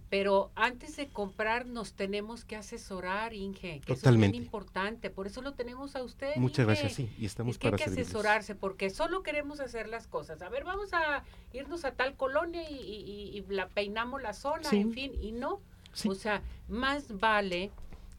[0.09, 5.27] pero antes de comprar nos tenemos que asesorar, Inge, que eso es bien importante, por
[5.27, 6.35] eso lo tenemos a usted.
[6.37, 10.07] Muchas gracias, sí, y estamos es que Hay que asesorarse porque solo queremos hacer las
[10.07, 10.41] cosas.
[10.41, 15.13] A ver, vamos a irnos a tal colonia y, la peinamos la zona, en fin,
[15.21, 15.61] y no.
[16.05, 17.71] O sea, más vale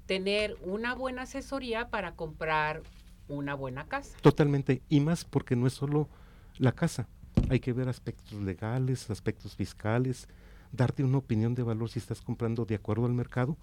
[0.06, 2.82] tener una buena asesoría para comprar
[3.28, 4.16] una buena casa.
[4.20, 6.08] Totalmente, y más porque no es solo
[6.58, 7.08] la casa,
[7.48, 10.28] hay que ver aspectos legales, aspectos fiscales,
[10.72, 13.56] darte una opinión de valor si estás comprando de acuerdo al mercado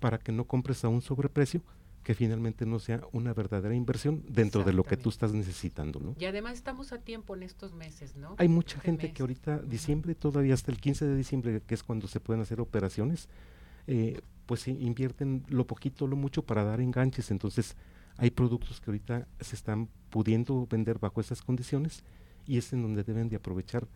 [0.00, 1.62] para que no compres a un sobreprecio
[2.04, 6.14] que finalmente no sea una verdadera inversión dentro de lo que tú estás necesitando, ¿no?
[6.18, 8.36] Y además estamos a tiempo en estos meses, ¿no?
[8.38, 12.06] Hay mucha gente que ahorita, diciembre, todavía hasta el 15 de diciembre, que es cuando
[12.06, 13.28] se pueden hacer operaciones,
[13.86, 17.30] eh, pues invierten lo poquito, lo mucho para dar enganches.
[17.30, 17.74] Entonces,
[18.18, 22.04] hay productos que ahorita se están pudiendo vender bajo esas condiciones
[22.46, 23.88] y es en donde deben de aprovechar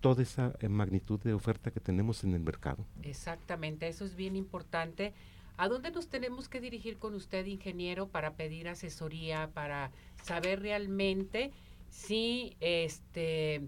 [0.00, 2.86] toda esa eh, magnitud de oferta que tenemos en el mercado.
[3.02, 5.14] Exactamente, eso es bien importante.
[5.56, 9.90] ¿A dónde nos tenemos que dirigir con usted, ingeniero, para pedir asesoría, para
[10.22, 11.52] saber realmente
[11.90, 13.62] si este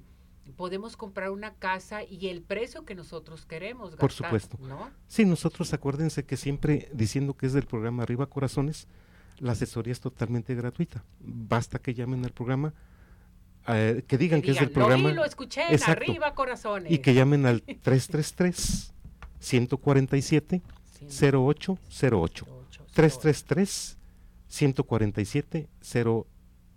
[0.57, 4.59] podemos comprar una casa y el precio que nosotros queremos gastar, Por supuesto.
[5.07, 8.89] Sí, nosotros acuérdense que siempre diciendo que es del programa Arriba Corazones,
[9.39, 11.05] la asesoría es totalmente gratuita.
[11.21, 12.73] Basta que llamen al programa
[13.69, 15.13] eh, que digan que, es del programa.
[15.13, 16.91] Lo escuché en arriba, corazones.
[16.93, 18.93] Y que llamen al 333
[19.39, 20.63] 147
[21.11, 22.47] 0808.
[22.95, 23.99] 333
[24.49, 25.69] 147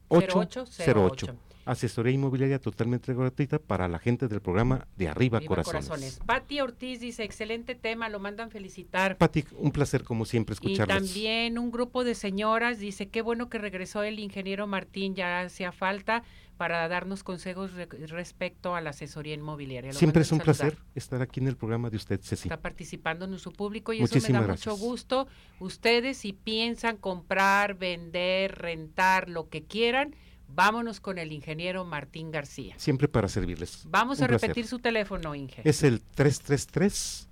[0.09, 6.19] 0808 asesoría inmobiliaria totalmente gratuita para la gente del programa de Arriba, Corazones.
[6.25, 9.17] Pati Ortiz dice, excelente tema, lo mandan felicitar.
[9.17, 11.01] Pati, un placer como siempre escucharlos.
[11.01, 15.41] Y también un grupo de señoras dice, qué bueno que regresó el ingeniero Martín, ya
[15.41, 16.23] hacía falta
[16.61, 19.93] para darnos consejos respecto a la asesoría inmobiliaria.
[19.93, 22.49] siempre es un placer estar aquí en el programa de usted, Ceci.
[22.49, 25.27] Está participando en su público y eso me da mucho gusto.
[25.59, 30.15] Ustedes si piensan comprar, vender, rentar, lo que quieran,
[30.53, 32.75] Vámonos con el ingeniero Martín García.
[32.77, 33.83] Siempre para servirles.
[33.87, 35.61] Vamos a repetir su teléfono, Inge.
[35.63, 37.27] Es el 333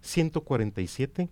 [0.00, 1.28] 147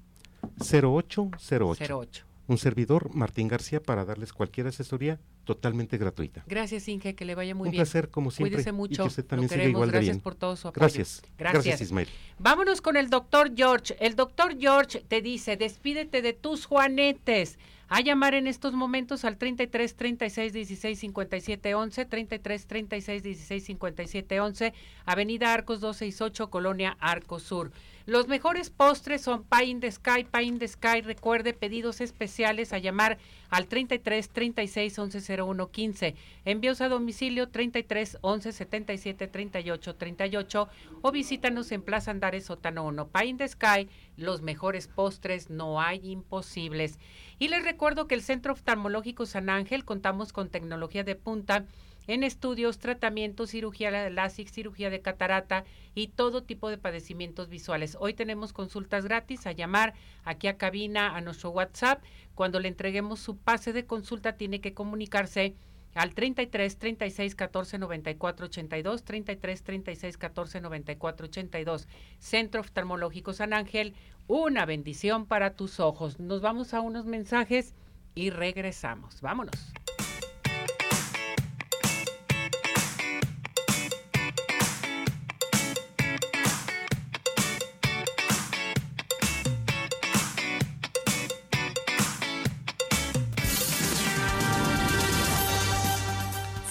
[0.58, 1.98] 0808.
[1.98, 2.24] 08.
[2.46, 6.44] Un servidor, Martín García, para darles cualquier asesoría totalmente gratuita.
[6.46, 7.80] Gracias, Inge, que le vaya muy bien.
[7.80, 8.56] Un placer, como siempre.
[8.56, 8.92] Cuídese mucho.
[8.92, 10.20] Y que usted también siga igual Gracias de bien.
[10.20, 10.80] por todo su apoyo.
[10.80, 11.22] Gracias.
[11.38, 11.64] Gracias.
[11.64, 12.08] Gracias, Ismael.
[12.38, 13.96] Vámonos con el doctor George.
[14.00, 17.58] El doctor George te dice, despídete de tus juanetes.
[17.92, 24.40] A llamar en estos momentos al 33 36 16 57 11, 33 36 16 57
[24.40, 24.74] 11,
[25.06, 27.72] Avenida Arcos 268, Colonia Arcos Sur.
[28.06, 31.02] Los mejores postres son Pie in the Sky, Pie in the Sky.
[31.02, 33.18] Recuerde pedidos especiales a llamar
[33.50, 36.14] al 33 36 11 01 15.
[36.44, 40.68] Envíos a domicilio 33 11 77 38 38
[41.02, 43.08] o visítanos en Plaza Andares Sótano 1.
[43.08, 46.98] Pie in the Sky, los mejores postres, no hay imposibles.
[47.38, 51.66] Y les recuerdo que el Centro Oftalmológico San Ángel contamos con tecnología de punta
[52.06, 57.96] en estudios, tratamientos, cirugía de LASIK, cirugía de catarata y todo tipo de padecimientos visuales.
[58.00, 59.94] Hoy tenemos consultas gratis a llamar
[60.24, 62.02] aquí a cabina a nuestro WhatsApp.
[62.34, 65.54] Cuando le entreguemos su pase de consulta tiene que comunicarse
[65.94, 71.88] al 33 36 14 94 82 33 36 14 94 82
[72.18, 73.94] Centro Oftalmológico San Ángel
[74.28, 77.74] una bendición para tus ojos nos vamos a unos mensajes
[78.14, 79.72] y regresamos vámonos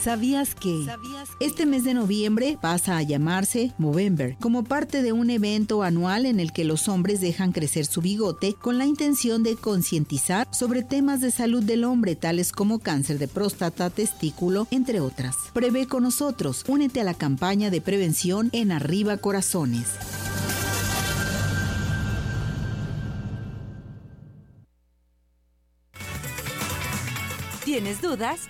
[0.10, 0.88] ¿Sabías que
[1.40, 6.40] este mes de noviembre pasa a llamarse Movember como parte de un evento anual en
[6.40, 11.22] el que los hombres dejan crecer su bigote con la intención de concientizar sobre temas
[11.22, 15.36] de salud del hombre tales como cáncer de próstata, testículo, entre otras?
[15.54, 19.90] Prevé con nosotros, únete a la campaña de prevención en Arriba Corazones.
[27.64, 28.50] ¿Tienes dudas?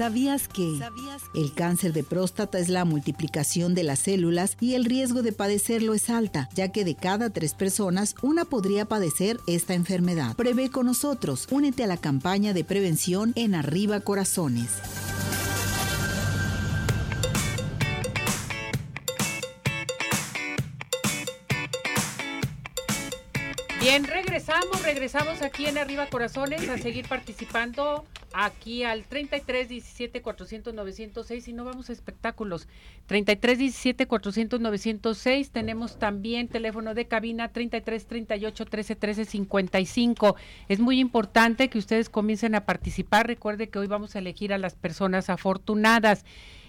[0.00, 0.80] ¿Sabías que
[1.34, 5.92] el cáncer de próstata es la multiplicación de las células y el riesgo de padecerlo
[5.92, 10.36] es alta, ya que de cada tres personas una podría padecer esta enfermedad?
[10.36, 11.46] Prevé con nosotros.
[11.50, 14.70] Únete a la campaña de prevención en Arriba Corazones.
[23.82, 30.74] Bien, regresamos, regresamos aquí en Arriba Corazones a seguir participando aquí al 33 17 400
[30.74, 32.68] 906 y no vamos a espectáculos.
[33.06, 40.36] 33 17 400 906 tenemos también teléfono de cabina 33 38 13 13 55.
[40.68, 43.26] Es muy importante que ustedes comiencen a participar.
[43.26, 46.24] Recuerde que hoy vamos a elegir a las personas afortunadas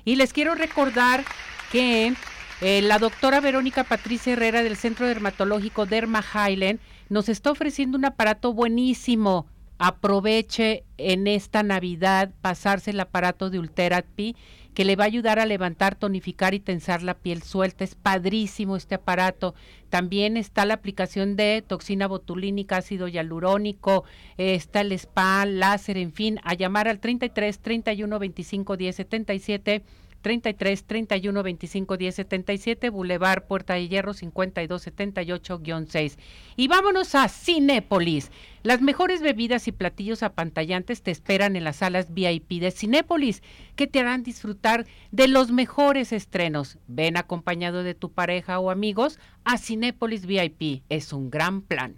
[0.05, 1.23] y les quiero recordar
[1.71, 2.13] que
[2.61, 8.05] eh, la doctora Verónica Patricia Herrera del Centro Dermatológico Derma Highland nos está ofreciendo un
[8.05, 9.47] aparato buenísimo.
[9.83, 14.35] Aproveche en esta Navidad pasarse el aparato de Ultherapy
[14.75, 17.83] que le va a ayudar a levantar, tonificar y tensar la piel suelta.
[17.83, 19.55] Es padrísimo este aparato.
[19.89, 24.03] También está la aplicación de toxina botulínica, ácido hialurónico,
[24.37, 29.83] está el spa, láser, en fin, a llamar al 33 31 25 10 77
[30.21, 36.17] 33 31 25 10 77, Boulevard Puerta de Hierro 52 78-6.
[36.55, 38.31] Y vámonos a Cinépolis.
[38.63, 43.41] Las mejores bebidas y platillos apantallantes te esperan en las salas VIP de Cinépolis,
[43.75, 46.77] que te harán disfrutar de los mejores estrenos.
[46.87, 50.83] Ven acompañado de tu pareja o amigos a Cinépolis VIP.
[50.89, 51.95] Es un gran plan.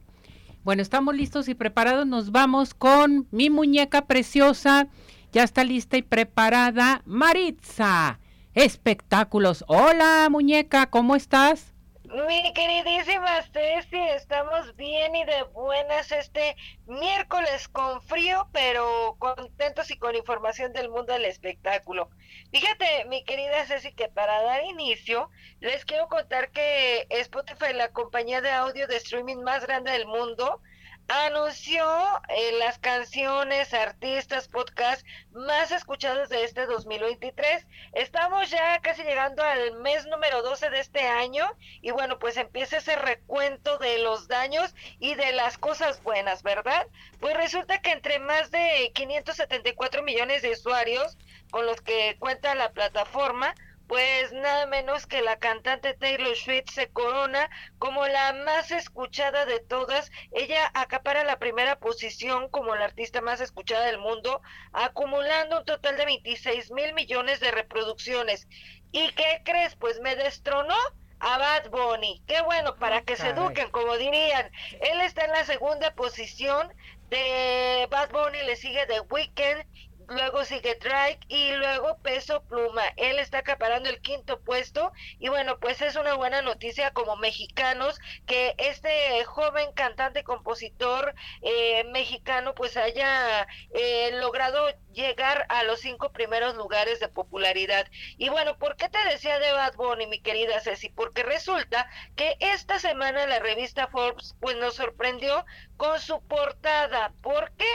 [0.63, 2.07] Bueno, estamos listos y preparados.
[2.07, 4.87] Nos vamos con mi muñeca preciosa
[5.33, 8.19] ya está lista y preparada Maritza.
[8.53, 9.65] Espectáculos.
[9.67, 11.73] Hola, muñeca, ¿cómo estás?
[12.03, 16.55] Mi queridísima Ceci, estamos bien y de buenas este
[16.85, 22.11] miércoles con frío, pero contentos y con información del mundo del espectáculo.
[22.51, 28.41] Fíjate, mi querida Ceci, que para dar inicio, les quiero contar que Spotify, la compañía
[28.41, 30.61] de audio de streaming más grande del mundo,
[31.07, 31.85] anunció
[32.29, 37.65] eh, las canciones, artistas, podcasts más escuchados de este 2023.
[37.93, 41.45] Estamos ya casi llegando al mes número 12 de este año
[41.81, 46.87] y bueno, pues empieza ese recuento de los daños y de las cosas buenas, ¿verdad?
[47.19, 51.17] Pues resulta que entre más de 574 millones de usuarios
[51.51, 53.53] con los que cuenta la plataforma,
[53.87, 59.59] pues nada menos que la cantante Taylor Swift se corona como la más escuchada de
[59.59, 60.11] todas.
[60.31, 65.97] Ella acapara la primera posición como la artista más escuchada del mundo, acumulando un total
[65.97, 68.47] de 26 mil millones de reproducciones.
[68.91, 69.75] ¿Y qué crees?
[69.75, 70.75] Pues me destronó
[71.19, 72.21] a Bad Bunny.
[72.27, 74.51] Qué bueno, para que se eduquen, como dirían.
[74.81, 76.71] Él está en la segunda posición.
[77.09, 79.65] De Bad Bunny le sigue The Weeknd
[80.09, 82.83] luego sigue Drake y luego Peso Pluma.
[82.97, 87.99] Él está acaparando el quinto puesto y bueno, pues es una buena noticia como mexicanos
[88.25, 96.11] que este joven cantante compositor eh, mexicano pues haya eh, logrado llegar a los cinco
[96.11, 97.87] primeros lugares de popularidad.
[98.17, 100.89] Y bueno, ¿por qué te decía de Bad Bunny, mi querida Ceci?
[100.89, 105.45] Porque resulta que esta semana la revista Forbes pues nos sorprendió
[105.77, 107.13] con su portada.
[107.21, 107.65] ¿Por qué?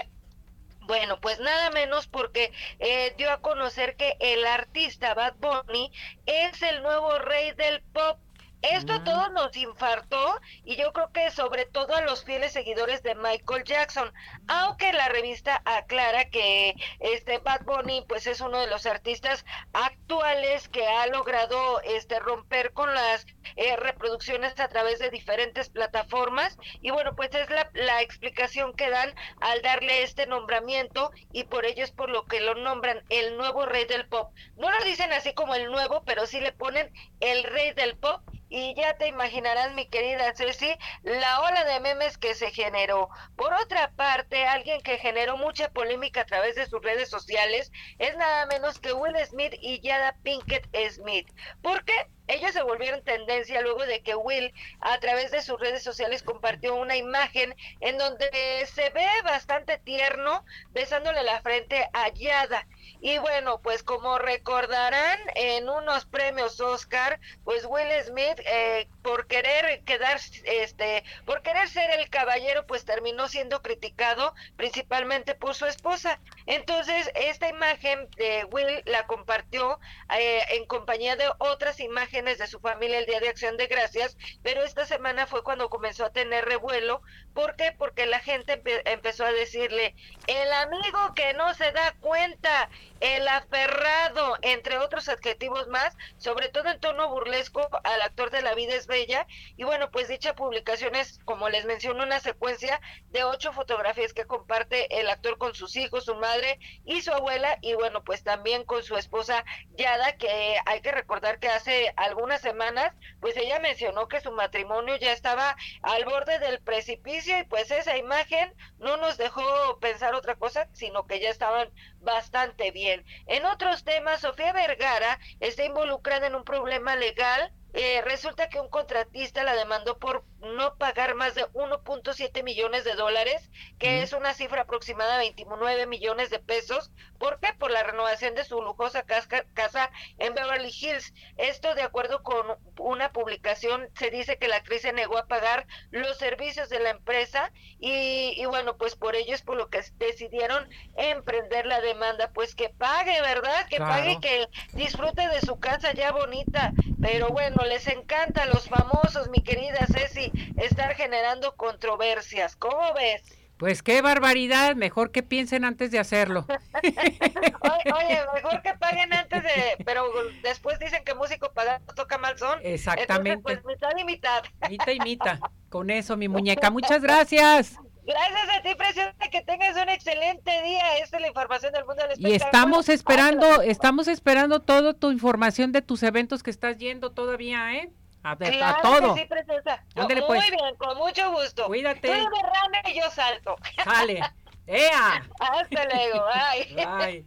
[0.88, 5.92] Bueno, pues nada menos porque eh, dio a conocer que el artista Bad Bunny
[6.24, 8.18] es el nuevo rey del pop
[8.62, 13.02] esto a todos nos infartó y yo creo que sobre todo a los fieles seguidores
[13.04, 14.12] de Michael Jackson,
[14.48, 20.68] aunque la revista aclara que este Bad Bunny pues es uno de los artistas actuales
[20.68, 26.58] que ha logrado este romper con las eh, reproducciones a través de diferentes plataformas.
[26.80, 31.64] Y bueno pues es la, la explicación que dan al darle este nombramiento y por
[31.64, 34.32] ello es por lo que lo nombran el nuevo rey del pop.
[34.56, 38.20] No lo dicen así como el nuevo, pero sí le ponen el rey del pop
[38.48, 43.08] y ya te imaginarás, mi querida Ceci, la ola de memes que se generó.
[43.36, 48.16] Por otra parte, alguien que generó mucha polémica a través de sus redes sociales es
[48.16, 51.28] nada menos que Will Smith y Yada Pinkett Smith.
[51.62, 52.08] ¿Por qué?
[52.28, 56.74] Ellos se volvieron tendencia luego de que Will a través de sus redes sociales compartió
[56.74, 58.28] una imagen en donde
[58.66, 62.66] se ve bastante tierno besándole la frente a Yada.
[63.00, 69.82] Y bueno, pues como recordarán en unos premios Oscar, pues Will Smith eh, por querer
[69.84, 76.20] quedar, este, por querer ser el caballero, pues terminó siendo criticado principalmente por su esposa.
[76.46, 79.78] Entonces esta imagen de Will la compartió
[80.18, 84.16] eh, en compañía de otras imágenes de su familia el Día de Acción de Gracias,
[84.42, 87.02] pero esta semana fue cuando comenzó a tener revuelo.
[87.34, 87.72] ¿Por qué?
[87.76, 89.94] Porque la gente empezó a decirle,
[90.26, 92.70] el amigo que no se da cuenta,
[93.00, 98.54] el aferrado, entre otros adjetivos más, sobre todo en tono burlesco al actor de La
[98.54, 99.26] vida es bella.
[99.56, 104.24] Y bueno, pues dicha publicación es, como les menciono, una secuencia de ocho fotografías que
[104.24, 108.64] comparte el actor con sus hijos, su madre y su abuela, y bueno, pues también
[108.64, 109.44] con su esposa
[109.76, 114.96] Yada, que hay que recordar que hace algunas semanas, pues ella mencionó que su matrimonio
[114.96, 120.34] ya estaba al borde del precipicio y pues esa imagen no nos dejó pensar otra
[120.36, 121.70] cosa, sino que ya estaban
[122.00, 123.04] bastante bien.
[123.26, 128.68] En otros temas, Sofía Vergara está involucrada en un problema legal eh, resulta que un
[128.68, 134.34] contratista la demandó por no pagar más de 1.7 millones de dólares, que es una
[134.34, 136.92] cifra aproximada de 29 millones de pesos.
[137.18, 137.52] ¿Por qué?
[137.58, 141.12] Por la renovación de su lujosa casa en Beverly Hills.
[141.36, 145.66] Esto, de acuerdo con una publicación, se dice que la actriz se negó a pagar
[145.90, 149.82] los servicios de la empresa y, y bueno, pues por ello es por lo que
[149.98, 152.30] decidieron emprender la demanda.
[152.32, 153.66] Pues que pague, ¿verdad?
[153.68, 156.74] Que pague y que disfrute de su casa ya bonita.
[157.00, 162.56] Pero bueno, les encanta a los famosos, mi querida Ceci, estar generando controversias.
[162.56, 163.22] ¿Cómo ves?
[163.58, 166.46] Pues qué barbaridad, mejor que piensen antes de hacerlo.
[166.80, 170.04] oye, mejor que paguen antes de, pero
[170.44, 172.60] después dicen que músico paga toca mal son.
[172.62, 173.42] Exactamente.
[173.42, 174.44] pues mitad y mitad.
[174.70, 175.40] Mitad y mitad.
[175.70, 176.70] Con eso, mi muñeca.
[176.70, 177.76] Muchas gracias.
[178.06, 180.98] Gracias a ti, preciosa, que tengas un excelente día.
[181.02, 182.32] Esta es la información del mundo del espectáculo.
[182.32, 187.74] Y estamos esperando, estamos esperando toda tu información de tus eventos que estás yendo todavía,
[187.74, 187.90] ¿eh?
[188.32, 189.16] A, claro todo.
[189.16, 189.84] sí, preciosa.
[189.94, 190.40] Ándale, pues.
[190.40, 191.66] Muy bien, con mucho gusto.
[191.66, 192.08] Cuídate.
[192.08, 193.56] Tú derrame y yo salto.
[193.84, 194.20] Sale.
[194.66, 195.22] ¡Ea!
[195.40, 196.24] Hasta luego.
[196.26, 196.86] Bye.
[196.86, 197.24] Bye.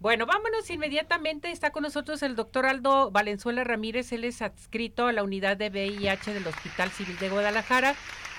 [0.00, 1.50] Bueno, vámonos inmediatamente.
[1.50, 4.12] Está con nosotros el doctor Aldo Valenzuela Ramírez.
[4.12, 7.94] Él es adscrito a la unidad de VIH del Hospital Civil de Guadalajara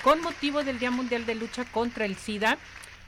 [0.06, 2.60] con motivo del Día Mundial de Lucha contra el SIDA,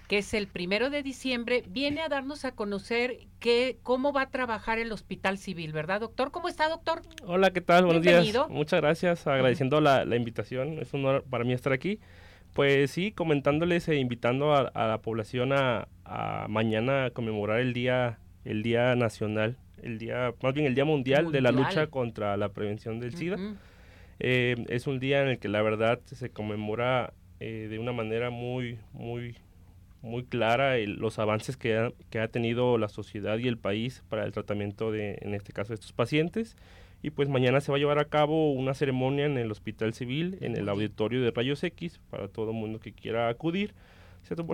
[0.07, 1.63] que es el primero de diciembre.
[1.67, 6.31] Viene a darnos a conocer que, cómo va a trabajar el Hospital Civil, ¿verdad, doctor?
[6.31, 7.01] ¿Cómo está, doctor?
[7.25, 7.85] Hola, ¿qué tal?
[7.85, 8.25] Buenos días.
[8.49, 10.79] Muchas gracias, agradeciendo la, la invitación.
[10.79, 11.99] Es un honor para mí estar aquí.
[12.53, 17.73] Pues sí, comentándoles e invitando a, a la población a, a, mañana a conmemorar el
[17.73, 22.37] día el Día Nacional, el día, más bien el Día Mundial, de la lucha contra
[22.37, 23.37] la prevención del SIDA.
[24.19, 28.29] Eh, es un día en el que la verdad se conmemora eh, de una manera
[28.29, 29.35] muy, muy,
[30.01, 34.25] muy clara los avances que ha, que ha tenido la sociedad y el país para
[34.25, 36.55] el tratamiento de, en este caso, de estos pacientes.
[37.03, 40.37] Y pues mañana se va a llevar a cabo una ceremonia en el Hospital Civil,
[40.41, 43.73] en el auditorio de Rayos X, para todo el mundo que quiera acudir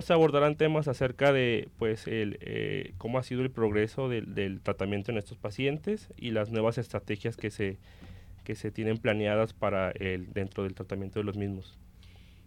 [0.00, 4.60] se abordarán temas acerca de pues el, eh, cómo ha sido el progreso del, del,
[4.60, 7.78] tratamiento en estos pacientes y las nuevas estrategias que se,
[8.44, 11.76] que se tienen planeadas para el, dentro del tratamiento de los mismos.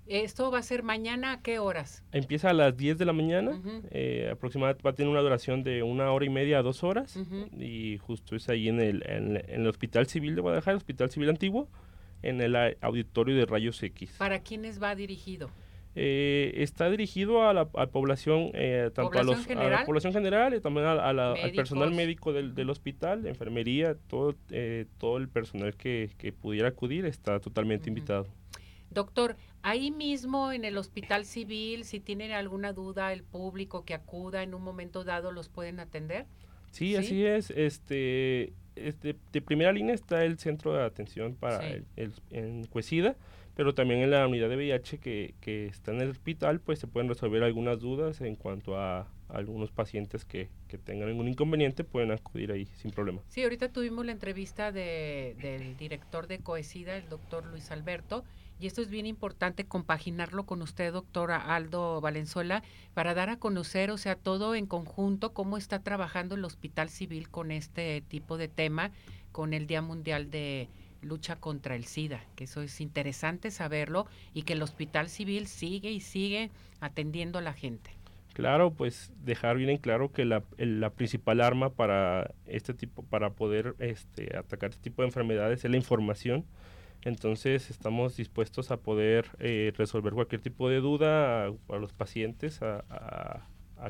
[0.09, 2.03] ¿Esto va a ser mañana a qué horas?
[2.11, 5.83] Empieza a las 10 de la mañana, eh, aproximadamente va a tener una duración de
[5.83, 7.17] una hora y media a dos horas
[7.57, 11.29] y justo es ahí en el, en, el Hospital Civil de Guadalajara, el Hospital Civil
[11.29, 11.67] Antiguo,
[12.21, 14.15] en el auditorio de Rayos X.
[14.17, 15.49] ¿Para quiénes va dirigido?
[15.99, 20.85] Eh, está dirigido a la población, eh, tanto a, los, la población general y también
[20.85, 26.69] al personal médico del, del, hospital, enfermería, todo, eh, todo el personal que, que, pudiera
[26.69, 28.27] acudir está totalmente invitado.
[28.91, 34.43] Doctor, ahí mismo en el hospital civil, si tienen alguna duda, el público que acuda
[34.43, 36.25] en un momento dado, ¿los pueden atender?
[36.71, 37.51] Sí, así es.
[37.51, 43.15] Este, este, de primera línea está el centro de atención para el, en Cuesida,
[43.55, 46.87] pero también en la unidad de VIH que, que, está en el hospital, pues se
[46.87, 52.11] pueden resolver algunas dudas en cuanto a, algunos pacientes que, que, tengan algún inconveniente, pueden
[52.11, 53.21] acudir ahí sin problema.
[53.27, 58.23] Sí, ahorita tuvimos la entrevista de, del director de Coesida, el doctor Luis Alberto,
[58.59, 63.91] y esto es bien importante compaginarlo con usted, doctora Aldo Valenzuela, para dar a conocer,
[63.91, 68.47] o sea, todo en conjunto, cómo está trabajando el Hospital Civil con este tipo de
[68.47, 68.91] tema,
[69.31, 70.69] con el Día Mundial de
[71.01, 75.91] Lucha contra el SIDA, que eso es interesante saberlo y que el Hospital Civil sigue
[75.91, 76.49] y sigue
[76.79, 77.91] atendiendo a la gente.
[78.33, 83.31] Claro, pues dejar bien en claro que la, la, principal arma para este tipo, para
[83.31, 86.45] poder este, atacar este tipo de enfermedades es la información
[87.03, 93.43] entonces estamos dispuestos a poder eh, resolver cualquier tipo de duda a, los pacientes, a,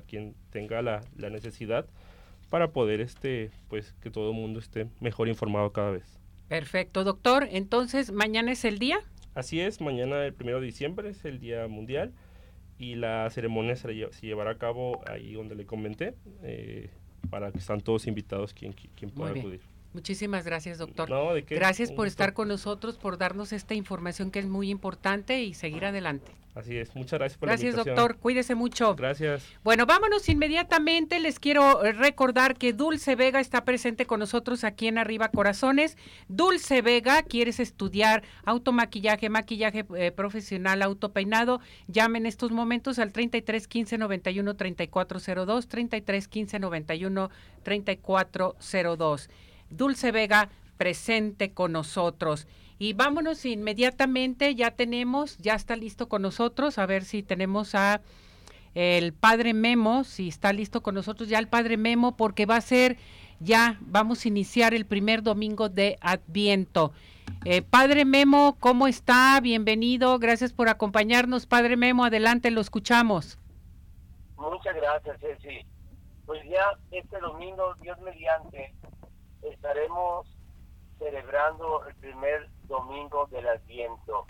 [0.08, 1.88] quien tenga la, necesidad,
[2.50, 6.20] para poder este, pues, que todo el mundo esté mejor informado cada vez.
[6.48, 7.48] Perfecto, doctor.
[7.50, 9.00] Entonces, ¿mañana es el día?
[9.34, 12.14] Así es, mañana el primero de diciembre es el Día Mundial
[12.80, 16.90] y la ceremonia se, llevará a cabo ahí donde le comenté, eh,
[17.30, 19.62] para que están todos invitados quien, quien pueda acudir.
[19.98, 21.10] Muchísimas gracias, doctor.
[21.50, 25.86] Gracias por estar con nosotros, por darnos esta información que es muy importante y seguir
[25.86, 26.32] adelante.
[26.54, 28.18] Así es, muchas gracias por gracias, la Gracias, doctor.
[28.18, 28.96] Cuídese mucho.
[28.96, 29.44] Gracias.
[29.64, 31.20] Bueno, vámonos inmediatamente.
[31.20, 35.98] Les quiero eh, recordar que Dulce Vega está presente con nosotros aquí en Arriba Corazones.
[36.28, 41.60] Dulce Vega, ¿quieres estudiar automaquillaje, maquillaje eh, profesional, autopeinado?
[41.88, 47.30] Llame en estos momentos al 33 15 91 3402, 33 15 91
[47.64, 49.30] 3402.
[49.70, 52.48] Dulce Vega presente con nosotros.
[52.80, 58.02] Y vámonos inmediatamente, ya tenemos, ya está listo con nosotros, a ver si tenemos a
[58.76, 62.62] el padre Memo, si está listo con nosotros ya el padre Memo, porque va a
[62.62, 62.98] ser,
[63.40, 66.94] ya vamos a iniciar el primer domingo de Adviento.
[67.44, 69.40] Eh, padre Memo, ¿cómo está?
[69.42, 73.40] Bienvenido, gracias por acompañarnos, padre Memo, adelante, lo escuchamos.
[74.38, 75.66] Muchas gracias, Ceci.
[76.28, 78.76] Pues ya este domingo, Dios mediante,
[79.42, 80.28] estaremos
[81.00, 84.26] celebrando el primer domingo del Adviento.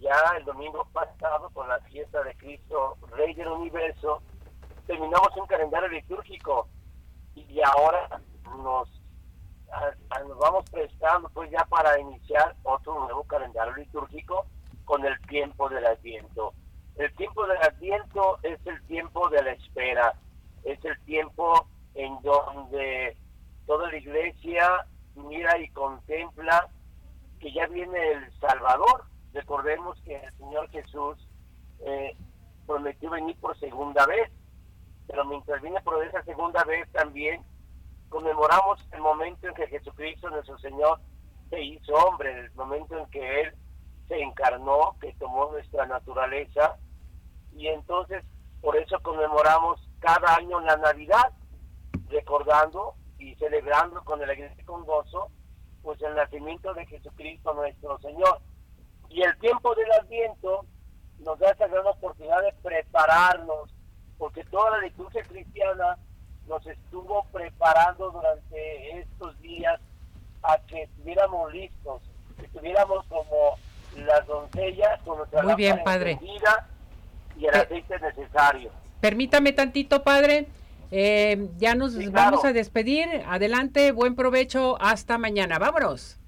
[0.00, 4.20] Ya el domingo pasado, con la fiesta de Cristo, Rey del Universo,
[4.86, 6.68] terminamos un calendario litúrgico
[7.34, 8.20] y ahora
[8.58, 8.88] nos,
[10.40, 14.46] vamos prestando pues ya para iniciar otro nuevo calendario litúrgico
[14.84, 16.52] con el tiempo del Adviento.
[16.96, 20.14] El tiempo del Adviento es el tiempo de la espera,
[20.64, 23.16] es el tiempo en donde
[23.66, 26.68] toda la iglesia mira y contempla
[27.40, 29.04] que ya viene el Salvador.
[29.32, 31.28] Recordemos que el Señor Jesús
[31.80, 32.16] eh,
[32.66, 34.30] prometió venir por segunda vez,
[35.06, 37.42] pero mientras viene por esa segunda vez también
[38.08, 41.00] conmemoramos el momento en que Jesucristo, nuestro Señor,
[41.48, 43.54] se hizo hombre, el momento en que Él
[44.08, 46.76] se encarnó, que tomó nuestra naturaleza,
[47.54, 48.22] y entonces
[48.60, 51.32] por eso conmemoramos cada año la Navidad,
[52.08, 55.30] recordando y celebrando con alegría y con gozo,
[55.82, 58.40] pues el nacimiento de Jesucristo nuestro Señor.
[59.08, 60.66] Y el tiempo del Adviento
[61.20, 63.72] nos da esa gran oportunidad de prepararnos,
[64.18, 65.98] porque toda la liturgia cristiana
[66.48, 69.80] nos estuvo preparando durante estos días
[70.42, 72.02] a que estuviéramos listos,
[72.36, 73.56] que estuviéramos como
[74.04, 76.18] las doncellas con nuestra Muy bien, padre.
[77.36, 78.70] y el aceite necesario.
[79.00, 80.48] Permítame tantito, padre.
[80.94, 83.06] Eh, ya nos vamos a despedir.
[83.26, 84.76] Adelante, buen provecho.
[84.80, 85.58] Hasta mañana.
[85.58, 86.18] Vámonos.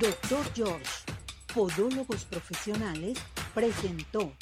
[0.00, 0.90] Doctor George,
[1.54, 3.18] Podólogos Profesionales,
[3.54, 4.32] presentó